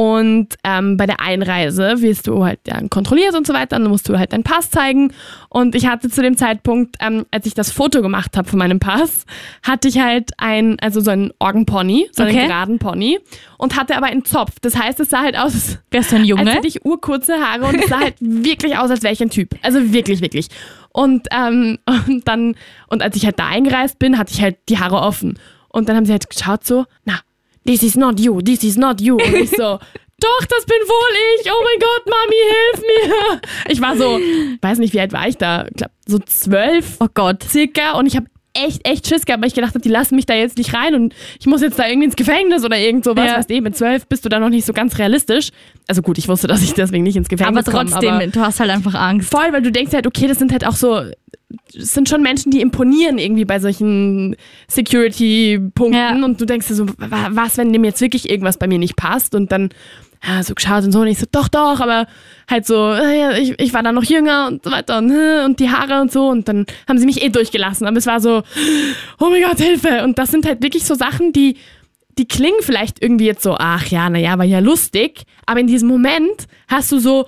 Und 0.00 0.54
ähm, 0.64 0.96
bei 0.96 1.04
der 1.04 1.20
Einreise 1.20 2.00
wirst 2.00 2.26
du 2.26 2.42
halt 2.42 2.60
dann 2.64 2.88
kontrolliert 2.88 3.34
und 3.36 3.46
so 3.46 3.52
weiter. 3.52 3.78
Dann 3.78 3.90
musst 3.90 4.08
du 4.08 4.18
halt 4.18 4.32
deinen 4.32 4.44
Pass 4.44 4.70
zeigen. 4.70 5.12
Und 5.50 5.74
ich 5.74 5.88
hatte 5.88 6.08
zu 6.08 6.22
dem 6.22 6.38
Zeitpunkt, 6.38 6.96
ähm, 7.00 7.26
als 7.30 7.44
ich 7.44 7.52
das 7.52 7.70
Foto 7.70 8.00
gemacht 8.00 8.34
habe 8.38 8.48
von 8.48 8.58
meinem 8.58 8.80
Pass, 8.80 9.26
hatte 9.62 9.88
ich 9.88 10.00
halt 10.00 10.30
ein, 10.38 10.78
also 10.80 11.02
so 11.02 11.10
einen 11.10 11.32
Orgenpony, 11.38 12.08
so 12.12 12.22
einen 12.22 12.34
Okay. 12.34 12.46
geraden 12.46 12.78
Pony 12.78 13.18
und 13.58 13.76
hatte 13.78 13.94
aber 13.94 14.06
einen 14.06 14.24
Zopf. 14.24 14.52
Das 14.62 14.74
heißt, 14.74 15.00
es 15.00 15.10
sah 15.10 15.20
halt 15.20 15.36
aus, 15.36 15.76
Wärst 15.90 16.12
du 16.12 16.16
ein 16.16 16.22
als 16.22 16.28
Junge? 16.30 16.50
hätte 16.50 16.66
ich 16.66 16.82
urkurze 16.82 17.34
Haare 17.34 17.66
und 17.66 17.74
es 17.74 17.90
sah 17.90 18.00
halt 18.00 18.14
wirklich 18.20 18.78
aus, 18.78 18.90
als 18.90 19.02
wäre 19.02 19.12
ich 19.12 19.20
ein 19.20 19.28
Typ. 19.28 19.50
Also 19.60 19.92
wirklich, 19.92 20.22
wirklich. 20.22 20.48
Und, 20.94 21.26
ähm, 21.30 21.76
und 22.08 22.26
dann, 22.26 22.54
und 22.88 23.02
als 23.02 23.16
ich 23.16 23.26
halt 23.26 23.38
da 23.38 23.48
eingereist 23.48 23.98
bin, 23.98 24.16
hatte 24.16 24.32
ich 24.32 24.40
halt 24.40 24.56
die 24.70 24.78
Haare 24.78 24.96
offen. 25.02 25.38
Und 25.68 25.90
dann 25.90 25.96
haben 25.96 26.06
sie 26.06 26.12
halt 26.12 26.30
geschaut 26.30 26.64
so, 26.64 26.86
na, 27.04 27.20
this 27.64 27.82
is 27.82 27.96
not 27.96 28.18
you, 28.20 28.40
this 28.42 28.62
is 28.64 28.76
not 28.76 29.00
you. 29.00 29.14
Und 29.16 29.34
ich 29.34 29.50
so, 29.50 29.56
doch, 30.20 30.44
das 30.48 30.66
bin 30.66 30.76
wohl 30.86 31.40
ich. 31.40 31.50
Oh 31.50 31.62
mein 31.64 31.78
Gott, 31.80 32.06
Mami, 32.06 32.36
hilf 32.50 32.82
mir. 32.82 33.40
Ich 33.68 33.80
war 33.80 33.96
so, 33.96 34.18
weiß 34.60 34.78
nicht, 34.78 34.92
wie 34.94 35.00
alt 35.00 35.12
war 35.12 35.26
ich 35.28 35.36
da? 35.36 35.66
Ich 35.66 35.74
glaub, 35.76 35.90
so 36.06 36.18
zwölf 36.18 36.96
Oh 37.00 37.08
Gott. 37.12 37.42
circa 37.44 37.92
und 37.92 38.06
ich 38.06 38.16
habe 38.16 38.26
echt, 38.52 38.86
echt 38.86 39.06
Schiss 39.06 39.24
gehabt, 39.26 39.42
weil 39.42 39.48
ich 39.48 39.54
gedacht 39.54 39.70
habe, 39.70 39.80
die 39.80 39.88
lassen 39.88 40.16
mich 40.16 40.26
da 40.26 40.34
jetzt 40.34 40.58
nicht 40.58 40.74
rein 40.74 40.94
und 40.94 41.14
ich 41.38 41.46
muss 41.46 41.62
jetzt 41.62 41.78
da 41.78 41.86
irgendwie 41.86 42.06
ins 42.06 42.16
Gefängnis 42.16 42.64
oder 42.64 42.76
irgend 42.78 43.04
sowas. 43.04 43.26
Ja. 43.26 43.36
Weißt 43.38 43.50
du, 43.50 43.60
mit 43.60 43.76
zwölf 43.76 44.06
bist 44.08 44.24
du 44.24 44.28
da 44.28 44.40
noch 44.40 44.48
nicht 44.48 44.66
so 44.66 44.72
ganz 44.72 44.98
realistisch. 44.98 45.50
Also 45.86 46.02
gut, 46.02 46.18
ich 46.18 46.26
wusste, 46.28 46.46
dass 46.48 46.62
ich 46.62 46.72
deswegen 46.74 47.04
nicht 47.04 47.16
ins 47.16 47.28
Aber 47.28 47.36
Gefängnis 47.36 47.64
komme. 47.66 47.90
trotzdem, 47.90 48.10
aber 48.10 48.26
du 48.26 48.40
hast 48.40 48.58
halt 48.60 48.70
einfach 48.70 48.94
Angst. 48.94 49.30
voll, 49.30 49.52
weil 49.52 49.62
du 49.62 49.70
denkst 49.70 49.92
halt, 49.92 50.06
okay, 50.06 50.26
das 50.26 50.38
sind 50.38 50.50
halt 50.52 50.66
auch 50.66 50.74
so, 50.74 51.00
es 51.76 51.92
sind 51.94 52.08
schon 52.08 52.22
Menschen, 52.22 52.50
die 52.50 52.60
imponieren 52.60 53.18
irgendwie 53.18 53.44
bei 53.44 53.58
solchen 53.60 54.36
Security-Punkten 54.68 55.94
Ja. 55.98 56.24
und 56.24 56.40
du 56.40 56.44
denkst 56.44 56.68
dir 56.68 56.74
so, 56.74 56.88
wa- 56.88 57.28
was, 57.30 57.56
wenn 57.56 57.72
dem 57.72 57.84
jetzt 57.84 58.00
wirklich 58.00 58.28
irgendwas 58.28 58.58
bei 58.58 58.66
mir 58.66 58.78
nicht 58.78 58.96
passt 58.96 59.34
und 59.34 59.52
dann 59.52 59.70
ja, 60.26 60.42
so 60.42 60.54
geschaut 60.54 60.84
und 60.84 60.92
so 60.92 61.00
und 61.00 61.06
ich 61.06 61.18
so, 61.18 61.26
doch, 61.30 61.48
doch, 61.48 61.80
aber 61.80 62.06
halt 62.48 62.66
so, 62.66 62.92
äh, 62.92 63.18
ja, 63.18 63.32
ich, 63.32 63.58
ich 63.58 63.72
war 63.72 63.82
da 63.82 63.92
noch 63.92 64.04
jünger 64.04 64.48
und 64.48 64.64
so 64.64 64.70
weiter 64.70 64.98
und, 64.98 65.10
äh, 65.10 65.44
und 65.44 65.60
die 65.60 65.70
Haare 65.70 66.00
und 66.00 66.12
so 66.12 66.28
und 66.28 66.46
dann 66.48 66.66
haben 66.88 66.98
sie 66.98 67.06
mich 67.06 67.22
eh 67.22 67.30
durchgelassen, 67.30 67.86
aber 67.86 67.96
es 67.96 68.06
war 68.06 68.20
so, 68.20 68.42
oh 69.18 69.30
mein 69.30 69.42
Gott, 69.42 69.58
Hilfe 69.58 70.04
und 70.04 70.18
das 70.18 70.30
sind 70.30 70.46
halt 70.46 70.62
wirklich 70.62 70.84
so 70.84 70.94
Sachen, 70.94 71.32
die 71.32 71.56
die 72.18 72.28
klingen 72.28 72.60
vielleicht 72.60 73.02
irgendwie 73.02 73.24
jetzt 73.24 73.42
so, 73.42 73.56
ach 73.58 73.86
ja, 73.86 74.10
naja, 74.10 74.36
war 74.36 74.44
ja 74.44 74.58
lustig, 74.58 75.22
aber 75.46 75.60
in 75.60 75.66
diesem 75.66 75.88
Moment 75.88 76.48
hast 76.68 76.92
du 76.92 76.98
so, 76.98 77.26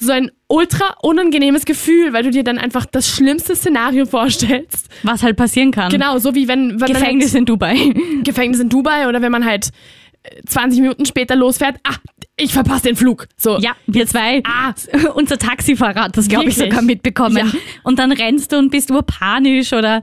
so 0.00 0.12
ein 0.12 0.30
ultra 0.48 0.96
unangenehmes 1.02 1.66
Gefühl, 1.66 2.12
weil 2.12 2.22
du 2.22 2.30
dir 2.30 2.42
dann 2.42 2.58
einfach 2.58 2.86
das 2.86 3.08
schlimmste 3.08 3.54
Szenario 3.54 4.06
vorstellst. 4.06 4.88
Was 5.02 5.22
halt 5.22 5.36
passieren 5.36 5.72
kann. 5.72 5.90
Genau, 5.90 6.18
so 6.18 6.34
wie 6.34 6.48
wenn, 6.48 6.80
wenn 6.80 6.92
Gefängnis 6.92 7.34
in 7.34 7.44
Dubai. 7.44 7.76
halt, 7.76 8.24
Gefängnis 8.24 8.60
in 8.60 8.70
Dubai 8.70 9.08
oder 9.08 9.20
wenn 9.20 9.32
man 9.32 9.44
halt 9.44 9.68
äh, 10.22 10.40
20 10.46 10.80
Minuten 10.80 11.04
später 11.04 11.36
losfährt, 11.36 11.76
ah, 11.84 11.96
ich 12.40 12.52
verpasse 12.52 12.84
den 12.84 12.96
Flug. 12.96 13.26
So. 13.36 13.58
Ja, 13.58 13.72
wir 13.86 14.06
zwei. 14.06 14.42
Ah, 14.44 14.74
Unser 15.14 15.38
Taxifahrer 15.38 16.04
hat 16.04 16.16
das, 16.16 16.28
glaube 16.28 16.48
ich, 16.48 16.56
sogar 16.56 16.82
mitbekommen. 16.82 17.36
Ja. 17.36 17.52
Und 17.82 17.98
dann 17.98 18.12
rennst 18.12 18.52
du 18.52 18.58
und 18.58 18.70
bist 18.70 18.90
urpanisch 18.90 19.72
oder 19.72 20.02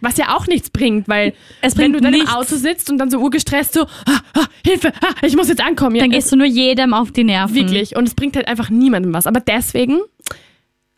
was 0.00 0.18
ja 0.18 0.36
auch 0.36 0.46
nichts 0.46 0.68
bringt, 0.70 1.08
weil 1.08 1.32
Es 1.62 1.76
wenn 1.76 1.92
bringt 1.92 1.96
du 1.96 2.00
dann 2.02 2.12
nichts. 2.12 2.30
im 2.30 2.36
Auto 2.36 2.56
sitzt 2.56 2.90
und 2.90 2.98
dann 2.98 3.10
so 3.10 3.18
urgestresst 3.18 3.72
so, 3.72 3.82
ah, 4.06 4.20
ah, 4.34 4.44
Hilfe, 4.64 4.92
ah, 5.00 5.14
ich 5.22 5.34
muss 5.36 5.48
jetzt 5.48 5.62
ankommen. 5.62 5.96
Ja, 5.96 6.02
dann 6.02 6.10
gehst 6.10 6.30
du 6.30 6.36
nur 6.36 6.46
jedem 6.46 6.92
auf 6.92 7.12
die 7.12 7.24
Nerven. 7.24 7.54
Wirklich. 7.54 7.96
Und 7.96 8.06
es 8.06 8.14
bringt 8.14 8.36
halt 8.36 8.46
einfach 8.46 8.68
niemandem 8.68 9.14
was. 9.14 9.26
Aber 9.26 9.40
deswegen 9.40 10.00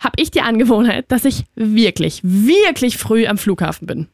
habe 0.00 0.14
ich 0.16 0.30
die 0.30 0.40
Angewohnheit, 0.40 1.06
dass 1.08 1.24
ich 1.24 1.44
wirklich, 1.54 2.20
wirklich 2.22 2.98
früh 2.98 3.26
am 3.26 3.38
Flughafen 3.38 3.86
bin. 3.86 4.08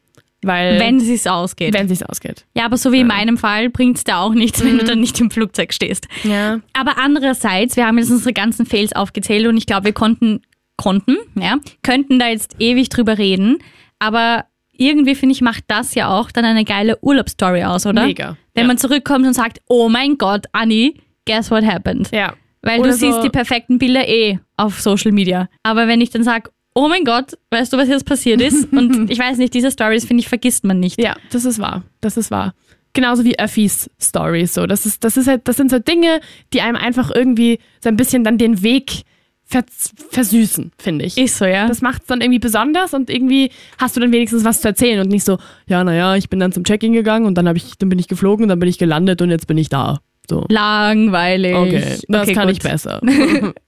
Weil, 0.46 0.78
Wenn 0.78 0.96
es 0.96 1.04
sich 1.04 1.28
ausgeht. 1.28 1.74
wenn 1.74 1.88
sich's 1.88 2.02
ausgeht. 2.02 2.44
Ja, 2.54 2.64
aber 2.66 2.76
so 2.76 2.92
wie 2.92 3.00
in 3.00 3.06
meinem 3.06 3.38
Fall 3.38 3.70
bringt 3.70 3.98
es 3.98 4.04
dir 4.04 4.18
auch 4.18 4.34
nichts, 4.34 4.64
wenn 4.64 4.78
du 4.78 4.84
dann 4.84 5.00
nicht 5.00 5.20
im 5.20 5.30
Flugzeug 5.30 5.72
stehst. 5.72 6.08
Ja. 6.22 6.60
Aber 6.72 6.98
andererseits, 6.98 7.76
wir 7.76 7.86
haben 7.86 7.98
jetzt 7.98 8.10
unsere 8.10 8.32
ganzen 8.32 8.66
Fails 8.66 8.92
aufgezählt 8.94 9.46
und 9.46 9.56
ich 9.56 9.66
glaube, 9.66 9.84
wir 9.86 9.92
konnten, 9.92 10.42
konnten, 10.76 11.16
ja, 11.38 11.56
könnten 11.82 12.18
da 12.18 12.28
jetzt 12.28 12.56
ewig 12.58 12.88
drüber 12.88 13.18
reden. 13.18 13.58
Aber 13.98 14.44
irgendwie 14.72 15.14
finde 15.14 15.34
ich, 15.34 15.40
macht 15.40 15.64
das 15.68 15.94
ja 15.94 16.08
auch 16.08 16.30
dann 16.30 16.44
eine 16.44 16.64
geile 16.64 16.98
Urlaubsstory 17.00 17.64
aus, 17.64 17.86
oder? 17.86 18.06
Mega. 18.06 18.36
Wenn 18.54 18.64
ja. 18.64 18.68
man 18.68 18.78
zurückkommt 18.78 19.26
und 19.26 19.34
sagt, 19.34 19.60
oh 19.68 19.88
mein 19.88 20.18
Gott, 20.18 20.46
Anni, 20.52 21.00
guess 21.26 21.50
what 21.50 21.64
happened? 21.64 22.10
Ja. 22.12 22.34
Weil 22.62 22.80
Oder 22.80 22.90
du 22.90 22.96
siehst 22.96 23.16
so- 23.16 23.22
die 23.22 23.30
perfekten 23.30 23.78
Bilder 23.78 24.08
eh 24.08 24.38
auf 24.56 24.80
Social 24.80 25.12
Media. 25.12 25.48
Aber 25.62 25.86
wenn 25.86 26.00
ich 26.00 26.10
dann 26.10 26.24
sage, 26.24 26.50
oh 26.74 26.88
mein 26.88 27.04
Gott, 27.04 27.38
weißt 27.50 27.72
du, 27.72 27.76
was 27.76 27.88
jetzt 27.88 28.04
passiert 28.04 28.40
ist? 28.40 28.72
Und 28.72 29.10
ich 29.10 29.18
weiß 29.18 29.38
nicht, 29.38 29.54
diese 29.54 29.70
Stories, 29.70 30.04
finde 30.04 30.20
ich, 30.22 30.28
vergisst 30.28 30.64
man 30.64 30.80
nicht. 30.80 31.00
Ja, 31.00 31.16
das 31.30 31.44
ist 31.44 31.58
wahr. 31.58 31.82
Das 32.00 32.16
ist 32.16 32.30
wahr. 32.30 32.54
Genauso 32.92 33.24
wie 33.24 33.38
Öffis 33.38 33.90
Stories. 34.00 34.54
So. 34.54 34.66
Das, 34.66 34.86
ist, 34.86 35.02
das, 35.02 35.16
ist 35.16 35.26
halt, 35.26 35.48
das 35.48 35.56
sind 35.56 35.70
so 35.70 35.78
Dinge, 35.78 36.20
die 36.52 36.60
einem 36.60 36.76
einfach 36.76 37.10
irgendwie 37.10 37.58
so 37.82 37.88
ein 37.88 37.96
bisschen 37.96 38.22
dann 38.22 38.38
den 38.38 38.62
Weg 38.62 39.02
vers 39.46 39.92
versüßen, 40.10 40.72
finde 40.78 41.04
ich. 41.04 41.18
Ist 41.18 41.38
so, 41.38 41.44
ja. 41.44 41.66
Das 41.66 41.82
macht 41.82 42.02
es 42.02 42.06
dann 42.06 42.20
irgendwie 42.20 42.38
besonders 42.38 42.94
und 42.94 43.10
irgendwie 43.10 43.50
hast 43.78 43.96
du 43.96 44.00
dann 44.00 44.12
wenigstens 44.12 44.44
was 44.44 44.60
zu 44.60 44.68
erzählen 44.68 45.00
und 45.00 45.08
nicht 45.08 45.24
so, 45.24 45.38
ja, 45.66 45.84
naja, 45.84 46.16
ich 46.16 46.30
bin 46.30 46.40
dann 46.40 46.52
zum 46.52 46.64
Check-in 46.64 46.92
gegangen 46.92 47.26
und 47.26 47.34
dann, 47.36 47.54
ich, 47.54 47.76
dann 47.78 47.88
bin 47.88 47.98
ich 47.98 48.08
geflogen 48.08 48.44
und 48.44 48.48
dann 48.48 48.58
bin 48.58 48.68
ich 48.68 48.78
gelandet 48.78 49.20
und 49.22 49.30
jetzt 49.30 49.46
bin 49.46 49.58
ich 49.58 49.68
da. 49.68 50.00
So. 50.28 50.46
Langweilig. 50.48 51.54
Okay, 51.54 51.98
das 52.08 52.22
Okay, 52.22 52.32
kann 52.32 52.46
gut. 52.46 52.56
ich 52.56 52.62
besser. 52.62 53.00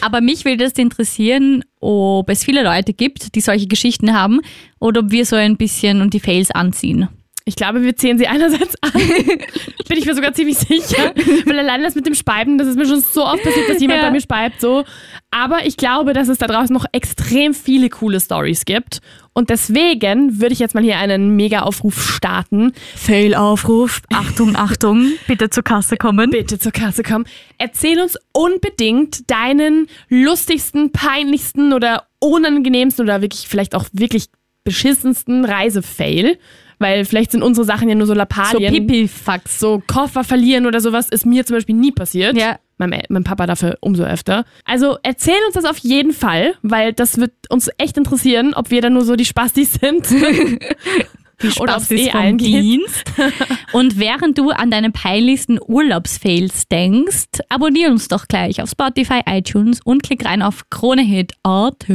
Aber 0.00 0.20
mich 0.20 0.44
würde 0.44 0.64
das 0.64 0.72
interessieren, 0.74 1.64
ob 1.80 2.28
es 2.28 2.44
viele 2.44 2.62
Leute 2.62 2.92
gibt, 2.92 3.34
die 3.34 3.40
solche 3.40 3.66
Geschichten 3.66 4.12
haben 4.12 4.40
oder 4.78 5.00
ob 5.00 5.10
wir 5.10 5.24
so 5.24 5.36
ein 5.36 5.56
bisschen 5.56 6.00
und 6.00 6.14
die 6.14 6.20
Fails 6.20 6.50
anziehen. 6.50 7.08
Ich 7.50 7.56
glaube, 7.56 7.82
wir 7.82 7.96
zählen 7.96 8.16
sie 8.16 8.28
einerseits 8.28 8.74
an. 8.80 8.92
Bin 9.88 9.98
ich 9.98 10.06
mir 10.06 10.14
sogar 10.14 10.32
ziemlich 10.32 10.56
sicher. 10.56 11.12
Weil 11.46 11.58
allein 11.58 11.82
das 11.82 11.96
mit 11.96 12.06
dem 12.06 12.14
Speiben, 12.14 12.58
das 12.58 12.68
ist 12.68 12.76
mir 12.76 12.86
schon 12.86 13.00
so 13.00 13.24
oft 13.26 13.42
passiert, 13.42 13.68
dass 13.68 13.80
jemand 13.80 14.00
Ja. 14.00 14.06
bei 14.06 14.12
mir 14.12 14.20
speibt. 14.20 14.60
So. 14.60 14.84
Aber 15.32 15.66
ich 15.66 15.76
glaube, 15.76 16.12
dass 16.12 16.28
es 16.28 16.38
da 16.38 16.46
draußen 16.46 16.72
noch 16.72 16.86
extrem 16.92 17.54
viele 17.54 17.88
coole 17.88 18.20
Stories 18.20 18.64
gibt. 18.64 19.00
Und 19.32 19.50
deswegen 19.50 20.40
würde 20.40 20.52
ich 20.52 20.60
jetzt 20.60 20.74
mal 20.76 20.82
hier 20.84 20.98
einen 20.98 21.34
Mega-Aufruf 21.34 22.00
starten. 22.14 22.72
Fail-Aufruf. 22.96 24.02
Achtung, 24.12 24.54
Achtung. 24.54 25.12
Bitte 25.26 25.50
zur 25.50 25.64
Kasse 25.64 25.96
kommen. 25.96 26.30
Bitte 26.30 26.58
zur 26.58 26.72
Kasse 26.72 27.02
kommen. 27.02 27.24
Erzähl 27.58 28.00
uns 28.00 28.16
unbedingt 28.32 29.28
deinen 29.30 29.88
lustigsten, 30.08 30.92
peinlichsten 30.92 31.72
oder 31.72 32.04
unangenehmsten 32.20 33.04
oder 33.04 33.22
wirklich 33.22 33.48
vielleicht 33.48 33.74
auch 33.74 33.86
wirklich 33.92 34.26
beschissensten 34.64 35.44
Reisefail. 35.44 36.38
Weil 36.80 37.04
vielleicht 37.04 37.30
sind 37.30 37.42
unsere 37.42 37.64
Sachen 37.64 37.88
ja 37.88 37.94
nur 37.94 38.06
so 38.06 38.14
So 38.14 38.18
Lappalien. 38.18 38.72
Pipifax. 38.72 39.60
so 39.60 39.80
Koffer 39.86 40.24
verlieren 40.24 40.66
oder 40.66 40.80
sowas 40.80 41.08
ist 41.10 41.26
mir 41.26 41.46
zum 41.46 41.56
Beispiel 41.56 41.76
nie 41.76 41.92
passiert. 41.92 42.36
Ja. 42.36 42.58
Mein, 42.78 43.02
mein 43.10 43.22
Papa 43.22 43.46
dafür 43.46 43.76
umso 43.80 44.02
öfter. 44.04 44.46
Also 44.64 44.96
erzähl 45.02 45.34
uns 45.46 45.54
das 45.54 45.66
auf 45.66 45.76
jeden 45.76 46.14
Fall, 46.14 46.54
weil 46.62 46.94
das 46.94 47.18
wird 47.18 47.32
uns 47.50 47.68
echt 47.76 47.98
interessieren, 47.98 48.54
ob 48.54 48.70
wir 48.70 48.80
da 48.80 48.88
nur 48.88 49.04
so 49.04 49.14
die 49.14 49.26
Spastis 49.26 49.74
sind. 49.74 50.06
Die 51.42 51.48
Oder 51.58 51.76
ob's 51.76 51.86
Spastis 51.86 52.06
eh 52.06 52.10
vom. 52.10 52.38
Dienst. 52.38 53.12
Und 53.72 53.98
während 53.98 54.38
du 54.38 54.50
an 54.50 54.70
deine 54.70 54.90
peinlichsten 54.90 55.58
Urlaubsfails 55.64 56.68
denkst, 56.68 57.40
abonnier 57.48 57.88
uns 57.88 58.08
doch 58.08 58.28
gleich 58.28 58.60
auf 58.62 58.70
Spotify, 58.70 59.20
iTunes 59.26 59.80
und 59.84 60.02
klick 60.02 60.24
rein 60.24 60.42
auf 60.42 60.68
KroneHit.at. 60.70 61.88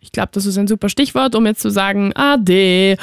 Ich 0.00 0.12
glaube, 0.12 0.28
das 0.32 0.46
ist 0.46 0.58
ein 0.58 0.68
super 0.68 0.88
Stichwort, 0.88 1.34
um 1.34 1.46
jetzt 1.46 1.62
zu 1.62 1.70
sagen, 1.70 2.12
Ade. 2.14 2.96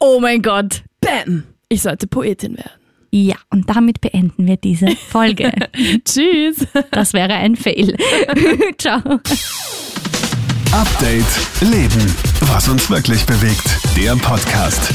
Oh 0.00 0.18
mein 0.20 0.42
Gott. 0.42 0.82
Bam. 1.00 1.44
Ich 1.68 1.82
sollte 1.82 2.06
Poetin 2.06 2.56
werden. 2.56 2.82
Ja, 3.14 3.36
und 3.50 3.68
damit 3.68 4.00
beenden 4.00 4.46
wir 4.46 4.56
diese 4.56 4.88
Folge. 4.96 5.52
Tschüss. 6.04 6.66
Das 6.90 7.12
wäre 7.12 7.34
ein 7.34 7.56
Fail. 7.56 7.94
Ciao. 8.78 9.20
Update 10.72 11.26
Leben. 11.60 12.16
Was 12.40 12.68
uns 12.68 12.88
wirklich 12.88 13.24
bewegt. 13.26 13.78
Der 13.96 14.16
Podcast. 14.16 14.90